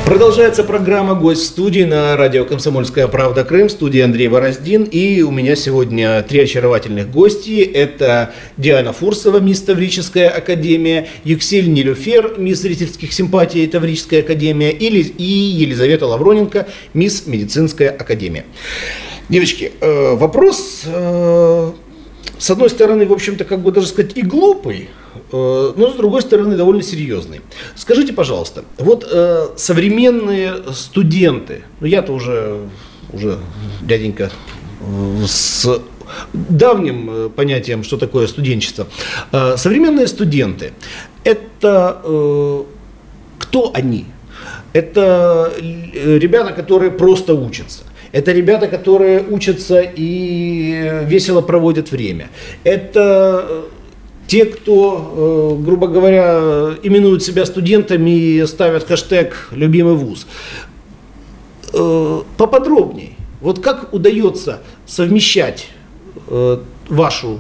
Продолжается 0.04 0.64
программа 0.64 1.14
«Гость 1.14 1.44
в 1.44 1.46
студии» 1.46 1.84
на 1.84 2.18
радио 2.18 2.44
«Комсомольская 2.44 3.08
правда. 3.08 3.44
Крым». 3.44 3.68
В 3.68 3.72
студии 3.72 4.02
Андрей 4.02 4.28
Бороздин. 4.28 4.86
И 4.86 5.22
у 5.22 5.30
меня 5.30 5.56
сегодня 5.56 6.24
три 6.24 6.40
очаровательных 6.40 7.12
гости. 7.12 7.62
Это 7.62 8.34
Диана 8.58 8.92
Фурсова, 8.92 9.38
мисс 9.40 9.62
Таврическая 9.62 10.30
академия, 10.30 11.10
Юксель 11.24 11.72
Нелюфер, 11.72 12.40
мисс 12.40 12.60
зрительских 12.60 13.14
симпатий 13.14 13.68
Таврическая 13.68 14.22
академия 14.22 14.72
и 14.72 15.24
Елизавета 15.24 16.08
Лавроненко, 16.08 16.68
мисс 16.96 17.28
медицинская 17.28 17.92
академия. 17.92 18.46
Девочки, 19.30 19.74
э, 19.80 20.16
вопрос 20.16 20.86
э, 20.88 21.72
с 22.40 22.50
одной 22.50 22.70
стороны, 22.70 23.06
в 23.06 23.12
общем-то, 23.12 23.44
как 23.44 23.60
бы 23.60 23.72
даже 23.72 23.88
сказать, 23.88 24.16
и 24.16 24.22
глупый, 24.22 24.90
э, 25.32 25.74
но 25.76 25.92
с 25.92 25.96
другой 25.96 26.22
стороны, 26.22 26.56
довольно 26.56 26.82
серьезный. 26.82 27.42
Скажите, 27.76 28.14
пожалуйста, 28.14 28.64
вот 28.78 29.06
э, 29.12 29.50
современные 29.58 30.74
студенты, 30.74 31.64
ну 31.82 31.88
я-то 31.88 32.14
уже, 32.14 32.62
уже 33.12 33.40
дяденька 33.82 34.32
э, 34.80 35.26
с 35.28 35.82
давним 36.34 37.30
понятием, 37.36 37.84
что 37.84 37.98
такое 37.98 38.26
студенчество. 38.26 38.88
Современные 39.32 40.08
студенты, 40.08 40.74
это 41.24 42.02
кто 43.38 43.72
они? 43.76 44.06
Это 44.74 45.54
ребята, 45.60 46.54
которые 46.54 46.90
просто 46.90 47.36
учатся. 47.36 47.84
Это 48.12 48.32
ребята, 48.32 48.68
которые 48.68 49.24
учатся 49.24 49.82
и 49.82 51.04
весело 51.06 51.42
проводят 51.42 51.92
время. 51.92 52.30
Это 52.64 53.46
э, 53.48 53.64
те, 54.28 54.46
кто, 54.46 55.58
э, 55.60 55.64
грубо 55.64 55.88
говоря, 55.88 56.76
именуют 56.82 57.24
себя 57.24 57.46
студентами 57.46 58.10
и 58.10 58.46
ставят 58.48 58.86
хэштег 58.86 59.50
«любимый 59.52 59.94
вуз». 59.94 60.26
Э, 61.74 62.22
Поподробней. 62.38 63.16
Вот 63.42 63.60
как 63.60 63.94
удается 63.94 64.62
совмещать 64.86 65.70
вашу 66.90 67.40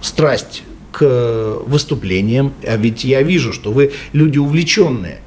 страсть 0.00 0.62
к 0.92 1.58
выступлениям, 1.66 2.54
а 2.64 2.76
ведь 2.76 3.02
я 3.02 3.22
вижу, 3.22 3.52
что 3.52 3.72
вы 3.72 3.92
люди 4.12 4.38
увлеченные, 4.38 5.18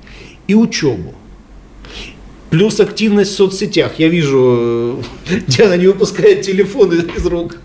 и 0.47 0.55
учебу. 0.55 1.13
Плюс 2.49 2.79
активность 2.79 3.31
в 3.31 3.35
соцсетях. 3.35 3.93
Я 3.99 4.07
вижу, 4.07 5.01
э, 5.29 5.39
Диана 5.47 5.75
не 5.77 5.87
выпускает 5.87 6.41
телефон 6.41 6.91
из 6.93 7.25
рук. 7.25 7.57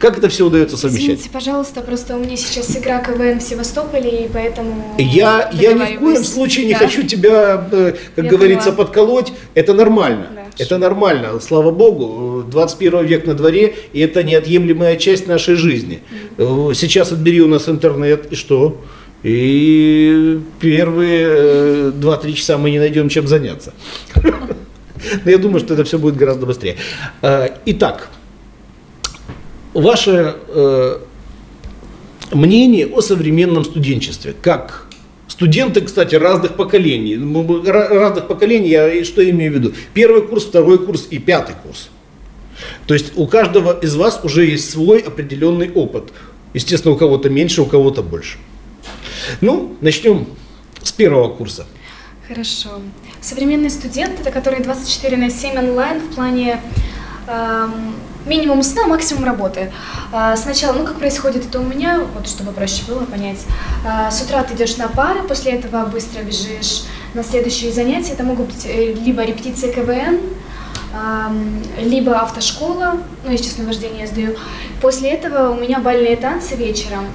Как 0.00 0.18
это 0.18 0.28
все 0.28 0.44
удается 0.46 0.76
совмещать? 0.76 1.04
Извините, 1.04 1.30
пожалуйста, 1.32 1.80
просто 1.80 2.14
у 2.16 2.18
меня 2.20 2.36
сейчас 2.36 2.76
игра 2.76 2.98
КВН 2.98 3.38
в 3.40 3.42
Севастополе, 3.42 4.26
и 4.26 4.28
поэтому... 4.28 4.94
Я, 4.98 5.48
я 5.54 5.72
ни 5.72 5.96
в 5.96 6.00
коем 6.00 6.24
случае 6.24 6.66
не 6.66 6.72
Да. 6.72 6.80
хочу 6.80 7.04
тебя, 7.04 7.66
э, 7.72 7.94
как 8.14 8.24
Я 8.26 8.30
говорится, 8.30 8.70
поняла. 8.72 8.84
подколоть. 8.84 9.32
Это 9.54 9.72
нормально. 9.72 10.26
Да, 10.34 10.42
это 10.58 10.76
нормально. 10.76 11.40
Слава 11.40 11.70
богу, 11.70 12.44
э, 12.46 12.50
21 12.50 13.06
век 13.06 13.26
на 13.26 13.32
дворе, 13.32 13.74
и 13.94 14.00
это 14.00 14.22
неотъемлемая 14.22 14.96
часть 14.96 15.26
нашей 15.26 15.54
жизни. 15.54 16.00
Э, 16.36 16.72
Сейчас 16.74 17.12
отбери 17.12 17.40
у 17.40 17.48
нас 17.48 17.66
интернет, 17.68 18.26
и 18.30 18.34
что? 18.34 18.76
И 19.26 20.38
первые 20.60 21.26
э, 21.28 21.92
2-3 21.96 22.32
часа 22.34 22.58
мы 22.58 22.70
не 22.70 22.78
найдем 22.78 23.08
чем 23.08 23.26
заняться. 23.26 23.74
Но 25.24 25.28
я 25.28 25.38
думаю, 25.38 25.58
что 25.58 25.74
это 25.74 25.82
все 25.82 25.98
будет 25.98 26.14
гораздо 26.14 26.46
быстрее. 26.46 26.76
Э, 27.22 27.48
Итак, 27.66 28.08
ваше 29.74 30.36
э, 30.46 30.98
мнение 32.30 32.86
о 32.86 33.00
современном 33.00 33.64
студенчестве. 33.64 34.32
Как 34.40 34.86
студенты, 35.26 35.80
кстати, 35.80 36.14
разных 36.14 36.54
поколений. 36.54 37.16
Ну, 37.16 37.64
Разных 37.64 38.28
поколений, 38.28 38.68
я 38.68 39.04
что 39.04 39.28
имею 39.28 39.50
в 39.50 39.54
виду? 39.56 39.72
Первый 39.92 40.22
курс, 40.22 40.44
второй 40.44 40.78
курс 40.78 41.08
и 41.10 41.18
пятый 41.18 41.56
курс. 41.64 41.88
То 42.86 42.94
есть 42.94 43.14
у 43.16 43.26
каждого 43.26 43.76
из 43.76 43.96
вас 43.96 44.20
уже 44.22 44.46
есть 44.46 44.70
свой 44.70 45.00
определенный 45.00 45.68
опыт. 45.68 46.12
Естественно, 46.54 46.94
у 46.94 46.96
кого-то 46.96 47.28
меньше, 47.28 47.62
у 47.62 47.66
кого-то 47.66 48.04
больше. 48.04 48.38
Ну, 49.40 49.76
начнем 49.80 50.26
с 50.82 50.92
первого 50.92 51.28
курса. 51.28 51.66
Хорошо. 52.28 52.80
Современный 53.20 53.70
студент– 53.70 54.20
это 54.20 54.30
который 54.30 54.62
24 54.62 55.16
на 55.16 55.30
7 55.30 55.58
онлайн 55.58 56.00
в 56.00 56.14
плане 56.14 56.60
эм, 57.28 57.94
минимум 58.26 58.62
сна, 58.62 58.86
максимум 58.86 59.24
работы. 59.24 59.72
А, 60.12 60.36
сначала, 60.36 60.72
ну 60.72 60.84
как 60.84 60.98
происходит 60.98 61.46
это 61.46 61.60
у 61.60 61.64
меня, 61.64 62.00
вот 62.14 62.26
чтобы 62.28 62.52
проще 62.52 62.82
было 62.88 63.04
понять. 63.04 63.44
А, 63.86 64.10
с 64.10 64.20
утра 64.22 64.42
ты 64.42 64.54
идешь 64.54 64.76
на 64.76 64.88
пары, 64.88 65.22
после 65.22 65.52
этого 65.52 65.86
быстро 65.86 66.22
бежишь 66.22 66.84
на 67.14 67.22
следующие 67.22 67.72
занятия. 67.72 68.12
Это 68.12 68.24
могут 68.24 68.46
быть 68.46 68.66
э, 68.66 68.94
либо 68.94 69.24
репетиции 69.24 69.70
КВН, 69.70 70.20
ам, 70.94 71.62
либо 71.78 72.18
автошкола, 72.20 72.98
ну, 73.24 73.30
естественно, 73.30 73.68
вождение 73.68 74.00
я 74.00 74.06
сдаю. 74.06 74.36
После 74.80 75.10
этого 75.10 75.50
у 75.50 75.60
меня 75.60 75.78
бальные 75.78 76.16
танцы 76.16 76.56
вечером. 76.56 77.06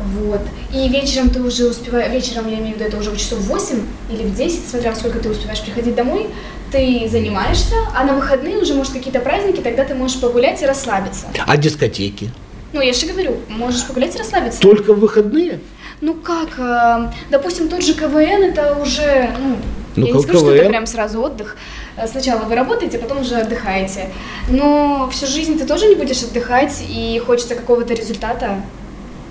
Вот. 0.00 0.40
И 0.72 0.88
вечером 0.88 1.30
ты 1.30 1.40
уже 1.40 1.66
успеваешь, 1.68 2.12
вечером 2.12 2.48
я 2.48 2.56
имею 2.58 2.74
в 2.74 2.78
виду, 2.78 2.84
это 2.88 2.98
уже 2.98 3.10
в 3.10 3.16
часов 3.16 3.38
в 3.38 3.46
8 3.46 3.80
или 4.10 4.22
в 4.24 4.34
10, 4.34 4.68
смотря 4.68 4.90
во 4.90 4.96
сколько 4.96 5.18
ты 5.20 5.30
успеваешь 5.30 5.62
приходить 5.62 5.94
домой, 5.94 6.26
ты 6.72 7.08
занимаешься, 7.10 7.76
а 7.94 8.04
на 8.04 8.14
выходные 8.14 8.58
уже, 8.58 8.74
может, 8.74 8.92
какие-то 8.92 9.20
праздники, 9.20 9.60
тогда 9.60 9.84
ты 9.84 9.94
можешь 9.94 10.20
погулять 10.20 10.60
и 10.62 10.66
расслабиться. 10.66 11.26
А 11.46 11.56
дискотеки? 11.56 12.30
Ну, 12.72 12.80
я 12.80 12.92
же 12.92 13.06
говорю, 13.06 13.36
можешь 13.48 13.86
погулять 13.86 14.14
и 14.16 14.18
расслабиться. 14.18 14.60
Только 14.60 14.92
в 14.94 14.98
выходные? 14.98 15.60
Ну 16.00 16.14
как, 16.14 16.58
э, 16.58 17.12
допустим, 17.30 17.68
тот 17.68 17.84
же 17.84 17.94
КВН, 17.94 18.42
это 18.42 18.76
уже, 18.82 19.30
ну, 19.38 19.56
Ну, 19.94 20.06
я 20.06 20.12
не 20.12 20.20
скажу, 20.22 20.38
что 20.40 20.48
КВН. 20.48 20.60
это 20.60 20.68
прям 20.70 20.86
сразу 20.86 21.22
отдых. 21.22 21.56
Э, 21.96 22.08
Сначала 22.08 22.40
вы 22.40 22.56
работаете, 22.56 22.98
потом 22.98 23.20
уже 23.20 23.36
отдыхаете. 23.36 24.10
Но 24.48 25.08
всю 25.12 25.26
жизнь 25.26 25.56
ты 25.56 25.64
тоже 25.66 25.86
не 25.86 25.94
будешь 25.94 26.20
отдыхать, 26.24 26.82
и 26.88 27.22
хочется 27.24 27.54
какого-то 27.54 27.94
результата 27.94 28.60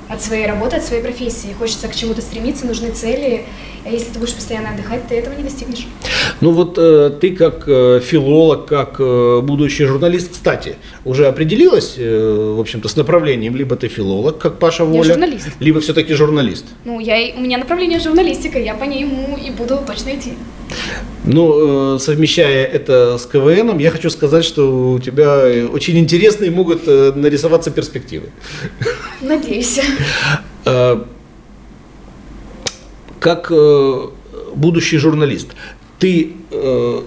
от 0.10 0.22
своей 0.22 0.46
работы, 0.46 0.78
от 0.78 0.84
своей 0.84 1.02
профессии. 1.02 1.56
Хочется 1.58 1.88
к 1.88 1.96
чему-то 1.96 2.22
стремиться, 2.22 2.66
нужны 2.66 2.92
цели. 2.92 3.46
А 3.86 3.90
если 3.90 4.14
ты 4.14 4.20
будешь 4.20 4.34
постоянно 4.34 4.70
отдыхать, 4.70 5.08
ты 5.10 5.16
этого 5.16 5.36
не 5.36 5.44
достигнешь. 5.44 5.88
Ну 6.42 6.52
вот 6.52 6.78
э, 6.78 7.12
ты 7.20 7.36
как 7.36 7.68
э, 7.68 8.00
филолог, 8.00 8.66
как 8.66 8.96
э, 9.00 9.42
будущий 9.42 9.86
журналист, 9.86 10.32
кстати, 10.32 10.76
уже 11.04 11.28
определилась, 11.28 11.96
э, 11.98 12.54
в 12.56 12.60
общем-то, 12.60 12.88
с 12.88 12.96
направлением, 12.96 13.56
либо 13.56 13.76
ты 13.76 13.90
филолог, 13.90 14.38
как 14.38 14.60
Паша 14.60 14.86
Воля, 14.86 15.14
журналист. 15.14 15.50
либо 15.60 15.82
все-таки 15.82 16.14
журналист. 16.14 16.66
Ну, 16.86 17.00
я, 17.00 17.34
у 17.36 17.42
меня 17.42 17.58
направление 17.58 18.00
журналистика, 18.00 18.58
я 18.60 18.74
по 18.74 18.86
нему 18.86 19.38
и 19.38 19.52
буду 19.52 19.80
точно 19.86 20.16
идти. 20.16 20.34
Ну, 21.26 21.96
э, 21.96 22.00
совмещая 22.00 22.66
это 22.66 23.18
с 23.18 23.26
КВНом, 23.26 23.80
я 23.80 23.92
хочу 23.92 24.10
сказать, 24.10 24.46
что 24.46 24.92
у 24.94 25.00
тебя 25.00 25.42
э, 25.44 25.66
очень 25.66 25.98
интересные 25.98 26.52
могут 26.52 26.84
э, 26.88 27.12
нарисоваться 27.16 27.72
перспективы. 27.72 28.30
Надеюсь. 29.22 29.80
Как 33.24 33.48
э, 33.52 34.08
будущий 34.54 34.98
журналист, 34.98 35.48
ты 35.98 36.34
э, 36.52 37.02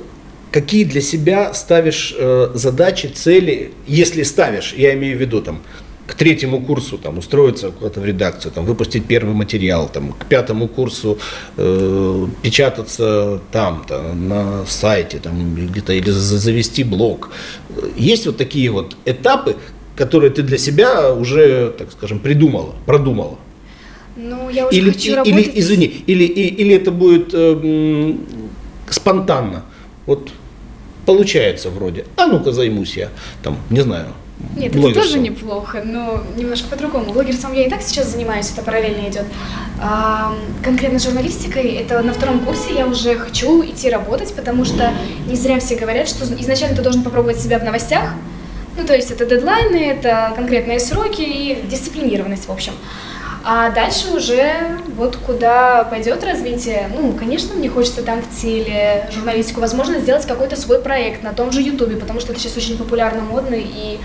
какие 0.51 0.85
для 0.85 1.03
себя 1.03 1.53
ставишь 1.53 2.15
э, 2.17 2.53
задачи, 2.55 3.09
цели, 3.09 3.73
если 3.87 4.23
ставишь, 4.23 4.73
я 4.73 4.95
имею 4.95 5.19
в 5.19 5.21
виду 5.21 5.43
там 5.43 5.61
к 6.07 6.15
третьему 6.15 6.63
курсу 6.63 6.97
там 6.97 7.19
устроиться 7.19 7.71
куда-то 7.71 8.01
в 8.01 8.07
редакцию, 8.07 8.51
там 8.51 8.65
выпустить 8.65 9.05
первый 9.05 9.35
материал, 9.35 9.91
там 9.93 10.15
к 10.15 10.25
пятому 10.25 10.69
курсу 10.69 11.19
э, 11.59 12.27
печататься 12.41 13.43
там, 13.53 13.85
то 13.87 14.15
на 14.15 14.65
сайте, 14.67 15.19
там 15.19 15.55
где-то 15.55 15.93
или 15.93 16.09
за- 16.09 16.39
завести 16.39 16.83
блог. 16.83 17.29
Есть 17.95 18.25
вот 18.25 18.39
такие 18.39 18.71
вот 18.71 18.97
этапы, 19.05 19.57
которые 19.95 20.31
ты 20.31 20.43
для 20.43 20.57
себя 20.57 21.13
уже, 21.13 21.75
так 21.77 21.93
скажем, 21.93 22.21
придумала, 22.21 22.75
продумала. 22.87 23.37
Ну, 24.17 24.49
я 24.51 24.67
уже 24.67 24.77
Или, 24.79 24.91
хочу 24.91 25.03
и- 25.03 25.09
или, 25.09 25.15
работать. 25.17 25.51
извини, 25.55 25.87
или, 26.07 26.25
или 26.25 26.75
это 26.75 26.91
будет 26.91 27.31
э, 27.33 28.15
спонтанно. 28.91 29.65
Вот 30.07 30.31
получается 31.05 31.71
вроде. 31.71 32.05
А 32.17 32.27
ну-ка 32.27 32.53
займусь 32.53 32.97
я, 32.97 33.11
там, 33.43 33.59
не 33.71 33.81
знаю. 33.81 34.07
Нет, 34.55 34.73
это 34.73 34.79
блогерством. 34.81 35.05
тоже 35.07 35.19
неплохо, 35.19 35.83
но 35.85 36.23
немножко 36.37 36.69
по-другому. 36.69 37.13
Блогерством 37.13 37.55
я 37.55 37.67
и 37.67 37.71
так 37.71 37.81
сейчас 37.83 38.11
занимаюсь, 38.13 38.51
это 38.53 38.63
параллельно 38.63 39.09
идет. 39.09 39.25
А, 39.81 40.35
конкретно 40.63 40.99
журналистикой, 40.99 41.73
это 41.75 42.03
на 42.03 42.13
втором 42.13 42.41
курсе 42.41 42.75
я 42.75 42.87
уже 42.87 43.17
хочу 43.17 43.65
идти 43.65 43.89
работать, 43.89 44.35
потому 44.35 44.65
что 44.67 44.93
не 45.27 45.37
зря 45.37 45.59
все 45.59 45.77
говорят, 45.77 46.09
что 46.09 46.25
изначально 46.41 46.77
ты 46.77 46.83
должен 46.83 47.03
попробовать 47.03 47.41
себя 47.41 47.59
в 47.59 47.65
новостях. 47.65 48.11
Ну, 48.79 48.85
то 48.87 48.95
есть 48.95 49.11
это 49.11 49.25
дедлайны, 49.25 49.77
это 49.77 50.33
конкретные 50.37 50.81
сроки 50.81 51.23
и 51.23 51.59
дисциплинированность, 51.71 52.47
в 52.47 52.53
общем. 52.53 52.73
А 53.49 53.71
дальше 53.71 54.09
уже 54.09 54.77
вот 54.97 55.17
куда 55.17 55.85
пойдет 55.85 56.25
развитие. 56.25 56.91
Ну, 56.93 57.13
конечно, 57.13 57.55
мне 57.55 57.69
хочется 57.69 58.03
там 58.03 58.21
в 58.21 58.41
теле 58.41 59.09
журналистику, 59.15 59.61
возможно, 59.61 60.01
сделать 60.01 60.27
какой-то 60.27 60.57
свой 60.57 60.81
проект 60.81 61.23
на 61.23 61.33
том 61.33 61.53
же 61.53 61.63
Ютубе, 61.63 61.95
потому 61.95 62.19
что 62.19 62.33
это 62.33 62.41
сейчас 62.41 62.57
очень 62.57 62.77
популярно, 62.77 63.23
модно 63.23 63.55
и 63.55 63.99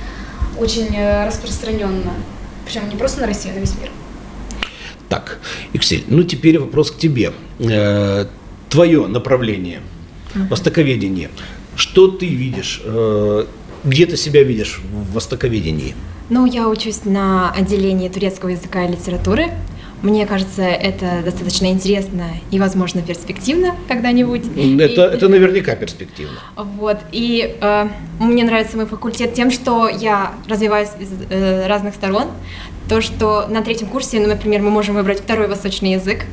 очень 0.59 0.95
э, 0.95 1.25
распространенно. 1.25 2.13
Причем 2.65 2.87
не 2.87 2.95
просто 2.95 3.21
на 3.21 3.25
Россию, 3.25 3.55
а 3.55 3.57
на 3.57 3.61
весь 3.61 3.73
мир. 3.79 3.89
Так, 5.09 5.39
Иксель, 5.73 6.03
ну 6.07 6.21
теперь 6.21 6.59
вопрос 6.59 6.91
к 6.91 6.99
тебе. 6.99 7.33
Э, 7.57 8.27
твое 8.69 9.07
направление, 9.07 9.81
востоковедение. 10.35 11.31
Что 11.75 12.09
ты 12.09 12.27
видишь? 12.27 12.79
э, 12.85 13.45
где 13.83 14.05
ты 14.05 14.17
себя 14.17 14.43
видишь 14.43 14.79
в 14.91 15.13
востоковедении? 15.13 15.95
Ну, 16.31 16.45
я 16.45 16.69
учусь 16.69 17.03
на 17.03 17.51
отделении 17.51 18.07
турецкого 18.07 18.51
языка 18.51 18.85
и 18.85 18.87
литературы. 18.87 19.47
Мне 20.01 20.25
кажется, 20.25 20.61
это 20.61 21.21
достаточно 21.25 21.65
интересно 21.65 22.23
и, 22.51 22.57
возможно, 22.57 23.01
перспективно 23.01 23.75
когда-нибудь. 23.89 24.43
Это, 24.45 25.07
И- 25.11 25.15
это 25.15 25.27
наверняка 25.27 25.75
перспективно. 25.75 26.39
Вот. 26.55 26.99
И 27.11 27.57
э, 27.59 27.87
мне 28.21 28.45
нравится 28.45 28.77
мой 28.77 28.85
факультет 28.85 29.33
тем, 29.33 29.51
что 29.51 29.89
я 29.89 30.31
развиваюсь 30.47 30.91
из 31.01 31.09
э, 31.29 31.67
разных 31.67 31.95
сторон. 31.95 32.27
То, 32.87 33.01
что 33.01 33.47
на 33.49 33.61
третьем 33.61 33.89
курсе, 33.89 34.21
ну, 34.21 34.27
например, 34.29 34.61
мы 34.61 34.69
можем 34.69 34.95
выбрать 34.95 35.19
второй 35.19 35.49
восточный 35.49 35.91
язык. 35.91 36.25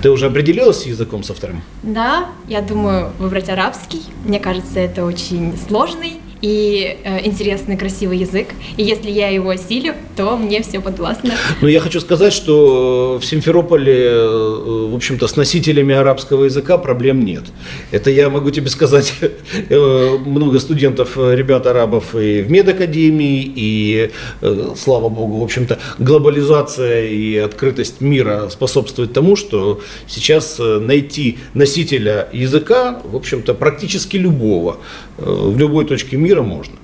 Ты 0.00 0.10
уже 0.10 0.24
определилась 0.24 0.84
с 0.84 0.86
языком 0.86 1.22
со 1.22 1.34
вторым? 1.34 1.60
Да, 1.82 2.28
я 2.48 2.62
думаю 2.62 3.12
выбрать 3.18 3.50
арабский. 3.50 4.00
Мне 4.24 4.40
кажется, 4.40 4.80
это 4.80 5.04
очень 5.04 5.52
сложный 5.68 6.14
и 6.40 6.96
э, 7.04 7.26
интересный, 7.26 7.76
красивый 7.76 8.18
язык. 8.18 8.48
И 8.76 8.82
если 8.82 9.10
я 9.10 9.28
его 9.28 9.50
осилю, 9.50 9.94
то 10.16 10.36
мне 10.36 10.62
все 10.62 10.80
подвластно. 10.80 11.32
Но 11.60 11.68
я 11.68 11.80
хочу 11.80 12.00
сказать, 12.00 12.32
что 12.32 13.18
в 13.20 13.24
Симферополе, 13.24 14.04
э, 14.04 14.88
в 14.90 14.94
общем-то, 14.94 15.26
с 15.26 15.36
носителями 15.36 15.94
арабского 15.94 16.44
языка 16.44 16.78
проблем 16.78 17.24
нет. 17.24 17.44
Это 17.90 18.10
я 18.10 18.30
могу 18.30 18.50
тебе 18.50 18.68
сказать, 18.68 19.14
э, 19.68 20.18
много 20.26 20.58
студентов, 20.60 21.16
э, 21.16 21.34
ребят 21.34 21.66
арабов 21.66 22.14
и 22.14 22.42
в 22.42 22.50
медакадемии, 22.50 23.52
и, 23.54 24.10
э, 24.40 24.74
слава 24.76 25.08
богу, 25.08 25.38
в 25.38 25.44
общем-то, 25.44 25.78
глобализация 25.98 27.06
и 27.06 27.36
открытость 27.36 28.00
мира 28.00 28.48
способствует 28.50 29.12
тому, 29.12 29.36
что 29.36 29.80
сейчас 30.06 30.56
э, 30.60 30.78
найти 30.78 31.38
носителя 31.54 32.28
языка, 32.32 33.00
в 33.04 33.16
общем-то, 33.16 33.54
практически 33.54 34.16
любого, 34.16 34.76
э, 34.76 35.07
в 35.18 35.58
любой 35.58 35.84
точке 35.84 36.16
мира 36.16 36.42
можно. 36.42 36.74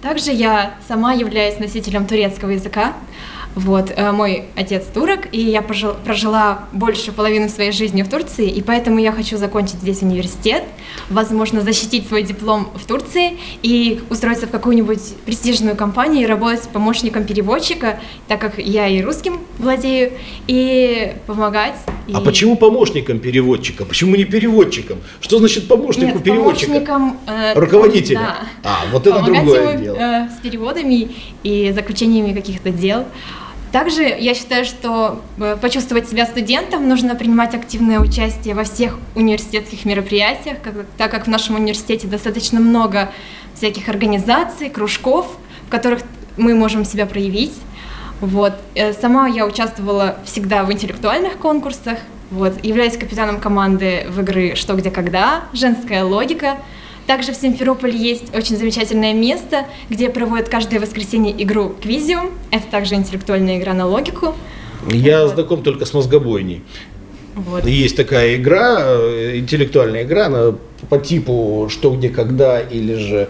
Также 0.00 0.32
я 0.32 0.74
сама 0.88 1.12
являюсь 1.12 1.58
носителем 1.58 2.06
турецкого 2.06 2.50
языка. 2.50 2.94
Вот, 3.54 3.92
э, 3.94 4.12
мой 4.12 4.44
отец 4.56 4.84
турок, 4.94 5.28
и 5.30 5.38
я 5.38 5.60
пожил- 5.60 5.94
прожила 6.04 6.64
больше 6.72 7.12
половины 7.12 7.50
своей 7.50 7.70
жизни 7.70 8.00
в 8.02 8.08
Турции, 8.08 8.48
и 8.48 8.62
поэтому 8.62 8.98
я 8.98 9.12
хочу 9.12 9.36
закончить 9.36 9.74
здесь 9.74 10.00
университет, 10.00 10.62
возможно, 11.10 11.60
защитить 11.60 12.08
свой 12.08 12.22
диплом 12.22 12.68
в 12.74 12.86
Турции 12.86 13.36
и 13.62 14.00
устроиться 14.08 14.46
в 14.46 14.50
какую-нибудь 14.50 15.00
престижную 15.26 15.76
компанию 15.76 16.22
и 16.22 16.26
работать 16.26 16.62
помощником 16.70 17.24
переводчика, 17.24 18.00
так 18.26 18.40
как 18.40 18.56
я 18.58 18.88
и 18.88 19.02
русским 19.02 19.38
владею, 19.58 20.12
и 20.46 21.12
помогать. 21.26 21.74
А 22.12 22.20
и- 22.20 22.24
почему 22.24 22.56
помощником 22.56 23.18
переводчика? 23.18 23.84
Почему 23.84 24.16
не 24.16 24.24
переводчиком? 24.24 24.96
Что 25.20 25.36
значит 25.38 25.68
помощнику 25.68 26.14
Нет, 26.14 26.22
переводчика? 26.24 26.72
помощником 26.80 27.18
э, 27.26 27.52
Руководителя? 27.60 28.18
да. 28.18 28.36
А, 28.64 28.86
вот 28.90 29.06
это 29.06 29.16
Помогать 29.16 29.42
другое 29.44 29.72
ему, 29.74 29.82
дело. 29.82 29.96
э, 29.96 30.28
с 30.30 30.40
переводами 30.42 31.10
и 31.42 31.70
заключениями 31.74 32.32
каких-то 32.32 32.70
дел. 32.70 33.04
Также 33.72 34.02
я 34.02 34.34
считаю, 34.34 34.66
что 34.66 35.22
э, 35.38 35.56
почувствовать 35.58 36.06
себя 36.06 36.26
студентом 36.26 36.86
нужно 36.86 37.14
принимать 37.14 37.54
активное 37.54 38.00
участие 38.00 38.54
во 38.54 38.64
всех 38.64 38.98
университетских 39.14 39.86
мероприятиях, 39.86 40.58
так 40.98 41.10
как 41.10 41.26
в 41.26 41.30
нашем 41.30 41.54
университете 41.54 42.06
достаточно 42.06 42.60
много 42.60 43.10
всяких 43.54 43.88
организаций, 43.88 44.68
кружков, 44.68 45.26
в 45.66 45.70
которых 45.70 46.02
мы 46.36 46.54
можем 46.54 46.84
себя 46.84 47.06
проявить. 47.06 47.54
Вот. 48.20 48.52
Э, 48.74 48.92
Сама 48.92 49.26
я 49.26 49.46
участвовала 49.46 50.16
всегда 50.26 50.64
в 50.64 50.72
интеллектуальных 50.72 51.38
конкурсах, 51.38 51.98
вот. 52.30 52.62
являюсь 52.62 52.98
капитаном 52.98 53.40
команды 53.40 54.06
в 54.10 54.20
игры 54.20 54.54
«Что, 54.54 54.74
где, 54.74 54.90
когда», 54.90 55.44
«Женская 55.54 56.04
логика». 56.04 56.58
Также 57.12 57.32
в 57.32 57.36
Симферополе 57.36 57.94
есть 57.94 58.34
очень 58.34 58.56
замечательное 58.56 59.12
место, 59.12 59.66
где 59.90 60.08
проводят 60.08 60.48
каждое 60.48 60.80
воскресенье 60.80 61.34
игру 61.42 61.74
«Квизиум». 61.82 62.30
Это 62.50 62.66
также 62.68 62.94
интеллектуальная 62.94 63.58
игра 63.58 63.74
на 63.74 63.86
логику. 63.86 64.34
Я 64.90 65.28
знаком 65.28 65.62
только 65.62 65.84
с 65.84 65.92
мозгобойней. 65.92 66.62
Вот. 67.34 67.66
Есть 67.66 67.98
такая 67.98 68.36
игра, 68.36 68.78
э, 68.80 69.36
интеллектуальная 69.36 70.04
игра, 70.04 70.28
она 70.28 70.54
по 70.88 70.96
типу 70.96 71.68
«Что, 71.68 71.90
где, 71.90 72.08
когда» 72.08 72.58
или 72.60 72.94
же, 72.94 73.28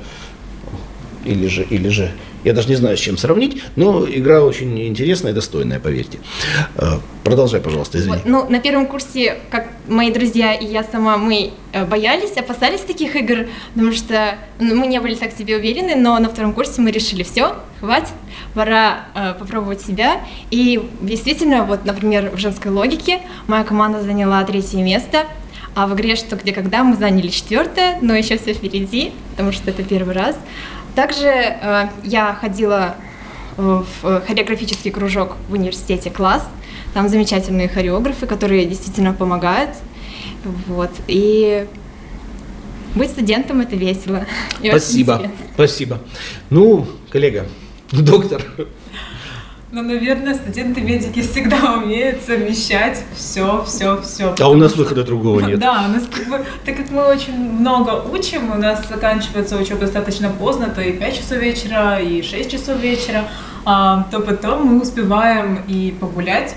или 1.25 1.49
же, 1.49 1.65
или 1.65 1.89
же, 1.89 2.13
я 2.45 2.53
даже 2.53 2.69
не 2.69 2.77
знаю, 2.77 2.97
с 2.97 3.01
чем 3.01 3.17
сравнить, 3.19 3.63
но 3.77 4.07
игра 4.09 4.43
очень 4.43 4.87
интересная 4.87 5.33
и 5.33 5.35
достойная, 5.35 5.81
поверьте. 5.81 6.19
Э, 6.77 6.99
Продолжай, 7.25 7.61
пожалуйста, 7.61 7.99
извини. 7.99 8.17
Вот, 8.17 8.25
Ну, 8.25 8.49
на 8.49 8.59
первом 8.59 8.87
курсе, 8.87 9.39
как 9.51 9.69
мои 9.87 10.11
друзья 10.11 10.55
и 10.55 10.67
я 10.67 10.83
сама, 10.83 11.17
мы 11.17 11.53
э, 11.73 11.85
боялись, 11.85 12.37
опасались 12.37 12.81
таких 12.81 13.15
игр, 13.15 13.47
потому 13.75 13.93
что 13.93 14.35
ну, 14.59 14.75
мы 14.75 14.89
не 14.89 15.01
были 15.01 15.15
так 15.15 15.33
себе 15.33 15.57
уверены, 15.57 15.95
но 15.95 16.19
на 16.19 16.29
втором 16.29 16.53
курсе 16.53 16.81
мы 16.81 16.91
решили, 16.91 17.23
все, 17.23 17.55
хватит, 17.79 18.13
пора 18.55 19.07
э, 19.15 19.35
попробовать 19.39 19.81
себя. 19.81 20.21
И 20.51 20.83
действительно, 21.01 21.65
вот, 21.65 21.85
например, 21.85 22.31
в 22.35 22.39
женской 22.39 22.73
логике 22.73 23.21
моя 23.47 23.63
команда 23.63 24.03
заняла 24.03 24.43
третье 24.43 24.79
место, 24.83 25.27
а 25.75 25.87
в 25.87 25.95
игре 25.95 26.17
«Что, 26.17 26.37
где, 26.37 26.53
когда» 26.53 26.83
мы 26.83 26.97
заняли 26.97 27.29
четвертое, 27.29 27.99
но 28.03 28.15
еще 28.15 28.37
все 28.37 28.53
впереди, 28.53 29.13
потому 29.31 29.53
что 29.53 29.71
это 29.71 29.83
первый 29.83 30.15
раз. 30.15 30.37
Также 30.95 31.27
э, 31.27 31.89
я 32.05 32.35
ходила 32.35 32.97
э, 33.57 33.83
в 34.03 34.21
хореографический 34.27 34.91
кружок 34.91 35.37
в 35.49 35.55
университете 35.55 36.11
«Класс», 36.11 36.47
там 36.95 37.09
замечательные 37.09 37.69
хореографы, 37.69 38.27
которые 38.27 38.67
действительно 38.67 39.15
помогают. 39.15 39.71
Вот. 40.67 40.91
И 41.09 41.67
быть 42.95 43.11
студентом 43.11 43.61
это 43.61 43.77
весело. 43.77 44.27
и 44.61 44.69
Спасибо, 44.69 45.31
спасибо. 45.55 45.99
Ну, 46.51 46.87
коллега, 47.11 47.47
доктор, 47.93 48.43
Ну, 49.75 49.81
наверное, 49.81 50.35
студенты-медики 50.35 51.23
всегда 51.23 51.77
умеют 51.83 52.21
совмещать 52.21 53.03
все, 53.17 53.65
все, 53.67 54.03
все. 54.03 54.35
а 54.39 54.49
у 54.51 54.55
нас 54.55 54.77
выхода 54.77 55.03
другого 55.03 55.41
нет. 55.41 55.59
Да, 55.59 55.87
у 55.89 55.93
нас 55.93 56.03
как 56.15 56.29
бы, 56.29 56.45
так 56.67 56.77
как 56.77 56.91
мы 56.91 57.03
очень 57.07 57.35
много 57.39 58.05
учим, 58.13 58.53
у 58.53 58.57
нас 58.57 58.87
заканчивается 58.87 59.57
учеба 59.57 59.81
достаточно 59.81 60.29
поздно, 60.29 60.69
то 60.69 60.83
и 60.83 60.93
5 60.93 61.17
часов 61.17 61.39
вечера, 61.39 61.99
и 61.99 62.21
6 62.21 62.51
часов 62.51 62.81
вечера, 62.81 63.25
а, 63.65 64.07
то 64.11 64.21
потом 64.21 64.67
мы 64.67 64.83
успеваем 64.83 65.61
и 65.67 65.97
погулять. 65.99 66.55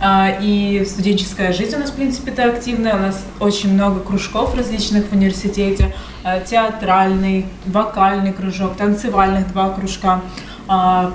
а, 0.00 0.30
И 0.40 0.86
студенческая 0.86 1.52
жизнь 1.52 1.76
у 1.76 1.80
нас, 1.80 1.90
в 1.90 1.94
принципе-то, 1.96 2.44
активная. 2.44 2.94
У 2.96 3.00
нас 3.00 3.22
очень 3.40 3.74
много 3.74 4.00
кружков 4.00 4.56
различных 4.56 5.08
в 5.08 5.12
университете. 5.12 5.94
а, 6.22 6.40
Театральный, 6.40 7.44
вокальный 7.66 8.32
кружок, 8.32 8.76
танцевальных 8.78 9.52
два 9.52 9.68
кружка, 9.68 10.22
а, 10.66 11.12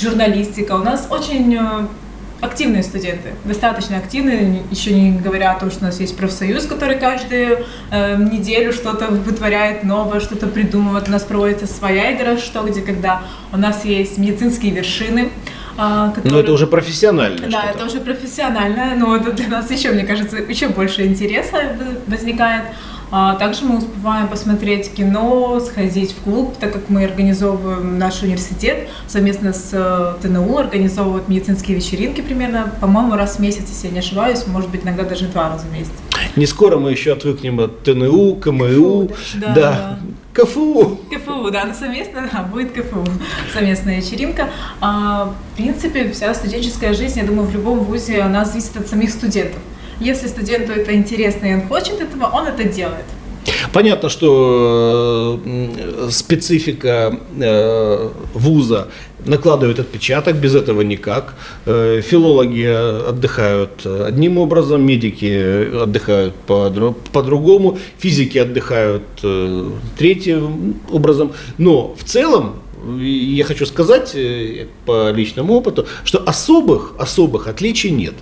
журналистика. 0.00 0.72
У 0.72 0.82
нас 0.84 1.06
очень 1.10 1.54
э, 1.56 1.86
активные 2.40 2.82
студенты, 2.82 3.34
достаточно 3.44 3.98
активные, 3.98 4.62
еще 4.70 4.92
не 4.92 5.18
говоря 5.18 5.52
о 5.52 5.58
том, 5.58 5.70
что 5.70 5.80
у 5.82 5.86
нас 5.86 6.00
есть 6.00 6.16
профсоюз, 6.16 6.66
который 6.66 6.98
каждую 6.98 7.64
э, 7.90 8.16
неделю 8.16 8.72
что-то 8.72 9.06
вытворяет 9.08 9.84
новое, 9.84 10.20
что-то 10.20 10.46
придумывает. 10.46 11.08
У 11.08 11.12
нас 11.12 11.22
проводится 11.22 11.66
своя 11.66 12.16
игра 12.16 12.38
«Что, 12.38 12.62
где, 12.62 12.80
когда». 12.80 13.22
У 13.52 13.56
нас 13.56 13.84
есть 13.84 14.18
медицинские 14.18 14.72
вершины, 14.72 15.30
а, 15.76 16.06
Но 16.06 16.12
которые... 16.12 16.32
Ну, 16.32 16.38
это 16.40 16.52
уже 16.52 16.66
профессионально. 16.66 17.48
Да, 17.48 17.64
это 17.70 17.84
уже 17.84 18.00
профессионально, 18.00 18.94
но 18.96 19.16
это 19.16 19.32
для 19.32 19.48
нас 19.48 19.70
еще, 19.70 19.90
мне 19.90 20.04
кажется, 20.04 20.36
еще 20.36 20.68
больше 20.68 21.06
интереса 21.06 21.76
возникает. 22.06 22.64
А 23.12 23.34
Также 23.34 23.64
мы 23.64 23.78
успеваем 23.78 24.28
посмотреть 24.28 24.92
кино, 24.92 25.58
сходить 25.60 26.12
в 26.12 26.22
клуб, 26.22 26.54
так 26.60 26.72
как 26.72 26.88
мы 26.88 27.04
организовываем 27.04 27.98
наш 27.98 28.22
университет 28.22 28.88
совместно 29.08 29.52
с 29.52 29.70
э, 29.72 30.14
ТНУ, 30.22 30.58
организовывают 30.58 31.28
медицинские 31.28 31.76
вечеринки 31.76 32.20
примерно, 32.20 32.72
по-моему, 32.80 33.16
раз 33.16 33.36
в 33.36 33.38
месяц, 33.40 33.68
если 33.68 33.88
я 33.88 33.92
не 33.92 33.98
ошибаюсь, 33.98 34.46
может 34.46 34.70
быть, 34.70 34.84
иногда 34.84 35.02
даже 35.02 35.26
два 35.26 35.48
раза 35.48 35.66
в 35.66 35.72
месяц. 35.72 35.92
Не 36.36 36.46
скоро 36.46 36.78
мы 36.78 36.92
еще 36.92 37.12
отвыкнем 37.12 37.58
от 37.58 37.82
ТНУ, 37.82 38.36
КМУ, 38.36 39.10
да, 39.34 39.54
да, 39.54 39.54
да. 39.54 39.98
КФУ. 40.32 41.00
КФУ, 41.10 41.50
да, 41.50 41.64
ну 41.64 41.74
совместно, 41.74 42.28
да, 42.32 42.42
будет 42.42 42.72
КФУ, 42.72 43.04
совместная 43.52 43.96
вечеринка. 43.96 44.50
А, 44.80 45.34
в 45.52 45.56
принципе, 45.56 46.10
вся 46.12 46.32
студенческая 46.34 46.94
жизнь, 46.94 47.18
я 47.18 47.26
думаю, 47.26 47.48
в 47.48 47.52
любом 47.52 47.80
вузе, 47.80 48.20
она 48.20 48.44
зависит 48.44 48.76
от 48.76 48.86
самих 48.86 49.10
студентов. 49.10 49.58
Если 50.00 50.28
студенту 50.28 50.72
это 50.72 50.94
интересно 50.94 51.46
и 51.46 51.54
он 51.54 51.62
хочет 51.68 52.00
этого, 52.00 52.24
он 52.32 52.46
это 52.46 52.64
делает. 52.64 53.04
Понятно, 53.72 54.08
что 54.08 55.40
э, 55.44 56.08
специфика 56.10 57.18
э, 57.38 58.08
вуза 58.34 58.88
накладывает 59.26 59.78
отпечаток, 59.78 60.36
без 60.36 60.54
этого 60.54 60.80
никак. 60.82 61.34
Э, 61.66 62.00
Филологи 62.02 62.64
отдыхают 63.08 63.84
одним 63.86 64.38
образом, 64.38 64.82
медики 64.82 65.82
отдыхают 65.82 66.34
по- 66.46 66.94
по-другому, 67.12 67.78
физики 67.98 68.38
отдыхают 68.38 69.02
третьим 69.98 70.80
образом. 70.90 71.32
Но 71.58 71.94
в 71.98 72.04
целом 72.04 72.56
я 72.98 73.44
хочу 73.44 73.66
сказать 73.66 74.16
по 74.86 75.10
личному 75.10 75.54
опыту, 75.54 75.86
что 76.04 76.18
особых, 76.18 76.94
особых 76.98 77.46
отличий 77.46 77.90
нет. 77.90 78.14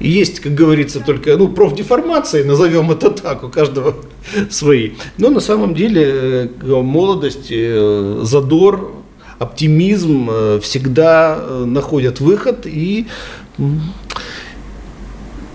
Есть, 0.00 0.40
как 0.40 0.54
говорится, 0.54 1.00
только 1.00 1.36
ну, 1.36 1.48
профдеформации, 1.48 2.42
назовем 2.42 2.90
это 2.90 3.10
так, 3.10 3.44
у 3.44 3.48
каждого 3.48 3.96
свои. 4.50 4.92
Но 5.18 5.30
на 5.30 5.40
самом 5.40 5.74
деле 5.74 6.50
э, 6.62 6.82
молодость, 6.82 7.48
э, 7.50 8.20
задор, 8.22 8.92
оптимизм 9.38 10.28
э, 10.30 10.60
всегда 10.62 11.38
находят 11.64 12.20
выход 12.20 12.66
и 12.66 13.06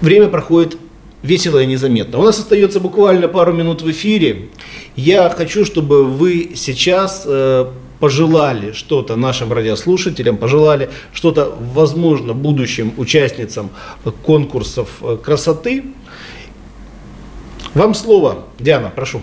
время 0.02 0.30
проходит 0.30 0.78
весело 1.22 1.62
и 1.62 1.66
незаметно. 1.66 2.20
У 2.20 2.24
нас 2.24 2.40
остается 2.40 2.80
буквально 2.80 3.28
пару 3.28 3.52
минут 3.52 3.82
в 3.82 3.92
эфире. 3.92 4.50
Я 4.96 5.30
хочу, 5.30 5.66
чтобы 5.66 6.06
вы 6.06 6.52
сейчас 6.56 7.28
пожелали 8.00 8.72
что-то 8.72 9.16
нашим 9.16 9.52
радиослушателям, 9.54 10.38
пожелали 10.38 10.90
что-то, 11.14 11.56
возможно, 11.74 12.34
будущим 12.34 12.94
участницам 12.98 13.70
конкурсов 14.26 14.90
э, 15.02 15.18
красоты. 15.24 15.86
Вам 17.74 17.94
слово, 17.94 18.46
Диана, 18.60 18.90
прошу. 18.90 19.22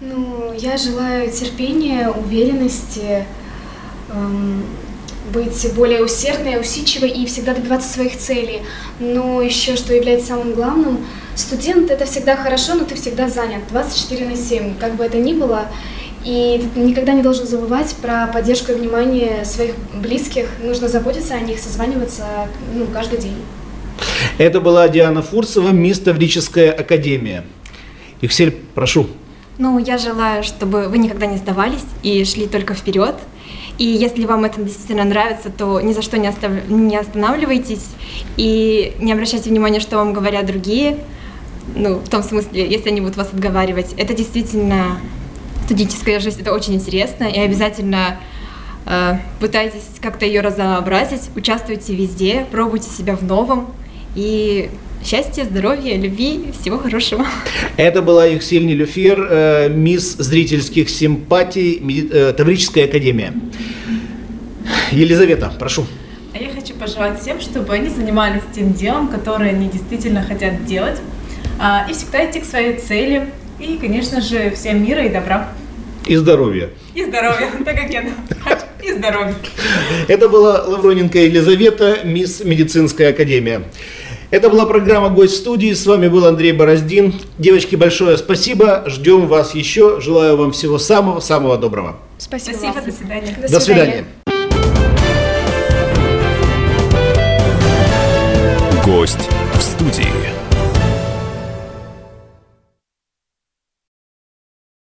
Ну, 0.00 0.52
я 0.58 0.76
желаю 0.76 1.30
терпения, 1.30 2.10
уверенности, 2.10 3.26
эм, 4.10 4.64
быть 5.32 5.72
более 5.74 6.04
усердной, 6.04 6.60
усидчивой 6.60 7.10
и 7.10 7.26
всегда 7.26 7.54
добиваться 7.54 7.88
своих 7.88 8.16
целей. 8.16 8.62
Но 9.00 9.40
еще, 9.40 9.76
что 9.76 9.94
является 9.94 10.28
самым 10.28 10.54
главным, 10.54 11.06
студент 11.34 11.90
это 11.90 12.04
всегда 12.06 12.36
хорошо, 12.36 12.74
но 12.74 12.84
ты 12.84 12.94
всегда 12.94 13.28
занят 13.28 13.62
24 13.70 14.26
на 14.26 14.36
7, 14.36 14.76
как 14.78 14.96
бы 14.96 15.04
это 15.04 15.18
ни 15.18 15.32
было. 15.32 15.68
И 16.24 16.64
ты 16.74 16.80
никогда 16.80 17.12
не 17.12 17.22
должен 17.22 17.46
забывать 17.46 17.94
про 18.00 18.26
поддержку 18.26 18.72
и 18.72 18.74
внимание 18.74 19.44
своих 19.44 19.74
близких. 19.94 20.46
Нужно 20.62 20.88
заботиться 20.88 21.34
о 21.34 21.40
них, 21.40 21.58
созваниваться 21.58 22.24
ну, 22.74 22.86
каждый 22.86 23.18
день. 23.18 23.36
Это 24.38 24.60
была 24.60 24.88
Диана 24.88 25.22
Фурсова, 25.22 25.68
мисс 25.68 25.98
Таврическая 26.00 26.72
академия. 26.72 27.44
Иксель, 28.22 28.56
прошу. 28.74 29.06
Ну, 29.58 29.78
я 29.78 29.98
желаю, 29.98 30.42
чтобы 30.42 30.88
вы 30.88 30.98
никогда 30.98 31.26
не 31.26 31.36
сдавались 31.36 31.84
и 32.02 32.24
шли 32.24 32.46
только 32.46 32.74
вперед. 32.74 33.14
И 33.76 33.84
если 33.84 34.24
вам 34.24 34.44
это 34.44 34.62
действительно 34.62 35.04
нравится, 35.04 35.50
то 35.50 35.80
ни 35.80 35.92
за 35.92 36.00
что 36.00 36.16
не, 36.18 36.28
остав... 36.28 36.50
не 36.68 36.96
останавливайтесь 36.96 37.86
и 38.36 38.94
не 38.98 39.12
обращайте 39.12 39.50
внимания, 39.50 39.80
что 39.80 39.96
вам 39.96 40.12
говорят 40.12 40.46
другие. 40.46 40.98
Ну, 41.74 41.96
в 41.98 42.08
том 42.08 42.22
смысле, 42.22 42.66
если 42.68 42.88
они 42.88 43.00
будут 43.00 43.16
вас 43.16 43.28
отговаривать. 43.32 43.94
Это 43.96 44.14
действительно 44.14 44.98
студенческая 45.64 46.20
жизнь, 46.20 46.40
это 46.40 46.52
очень 46.52 46.74
интересно. 46.74 47.24
И 47.24 47.38
обязательно 47.38 48.18
э, 48.86 49.14
пытайтесь 49.40 49.86
как-то 50.00 50.26
ее 50.26 50.40
разнообразить, 50.40 51.30
участвуйте 51.34 51.94
везде, 51.94 52.46
пробуйте 52.50 52.88
себя 52.90 53.16
в 53.16 53.22
новом. 53.22 53.72
И 54.14 54.70
счастья, 55.04 55.44
здоровья, 55.44 55.96
любви, 55.96 56.52
всего 56.60 56.78
хорошего. 56.78 57.26
Это 57.76 58.02
была 58.02 58.28
Иксель 58.28 58.66
Нелюфер, 58.66 59.26
э, 59.28 59.68
мисс 59.68 60.16
зрительских 60.16 60.88
симпатий 60.88 61.78
меди- 61.80 62.10
э, 62.12 62.32
Таврическая 62.32 62.84
академия. 62.84 63.32
Елизавета, 64.92 65.52
прошу. 65.58 65.86
А 66.32 66.38
я 66.38 66.50
хочу 66.50 66.74
пожелать 66.74 67.20
всем, 67.20 67.40
чтобы 67.40 67.74
они 67.74 67.88
занимались 67.88 68.42
тем 68.54 68.72
делом, 68.72 69.08
которое 69.08 69.50
они 69.50 69.68
действительно 69.68 70.22
хотят 70.22 70.64
делать, 70.64 70.98
а, 71.60 71.86
и 71.88 71.92
всегда 71.92 72.28
идти 72.28 72.40
к 72.40 72.44
своей 72.44 72.78
цели, 72.78 73.30
и, 73.58 73.78
конечно 73.78 74.20
же, 74.20 74.50
всем 74.50 74.84
мира 74.84 75.04
и 75.04 75.08
добра. 75.08 75.48
И 76.06 76.16
здоровья. 76.16 76.70
И 76.94 77.04
здоровья, 77.04 77.50
так 77.64 77.76
как 77.76 77.90
я 77.90 78.04
и 78.82 78.92
здоровья. 78.92 79.34
Это 80.08 80.28
была 80.28 80.62
Лавроненко 80.66 81.18
Елизавета, 81.18 82.00
мисс 82.04 82.44
Медицинская 82.44 83.10
академия. 83.10 83.62
Это 84.30 84.50
была 84.50 84.66
программа 84.66 85.10
«Гость 85.10 85.34
в 85.34 85.36
студии». 85.36 85.72
С 85.72 85.86
вами 85.86 86.08
был 86.08 86.26
Андрей 86.26 86.52
Бороздин. 86.52 87.14
Девочки, 87.38 87.76
большое 87.76 88.18
спасибо. 88.18 88.82
Ждем 88.86 89.28
вас 89.28 89.54
еще. 89.54 90.00
Желаю 90.00 90.36
вам 90.36 90.52
всего 90.52 90.78
самого-самого 90.78 91.56
доброго. 91.56 91.96
Спасибо, 92.18 92.56
Спасибо, 92.56 92.84
до 92.84 92.92
свидания. 92.92 93.36
До 93.40 93.48
До 93.48 93.60
свидания. 93.60 94.04
Гость. 98.84 99.33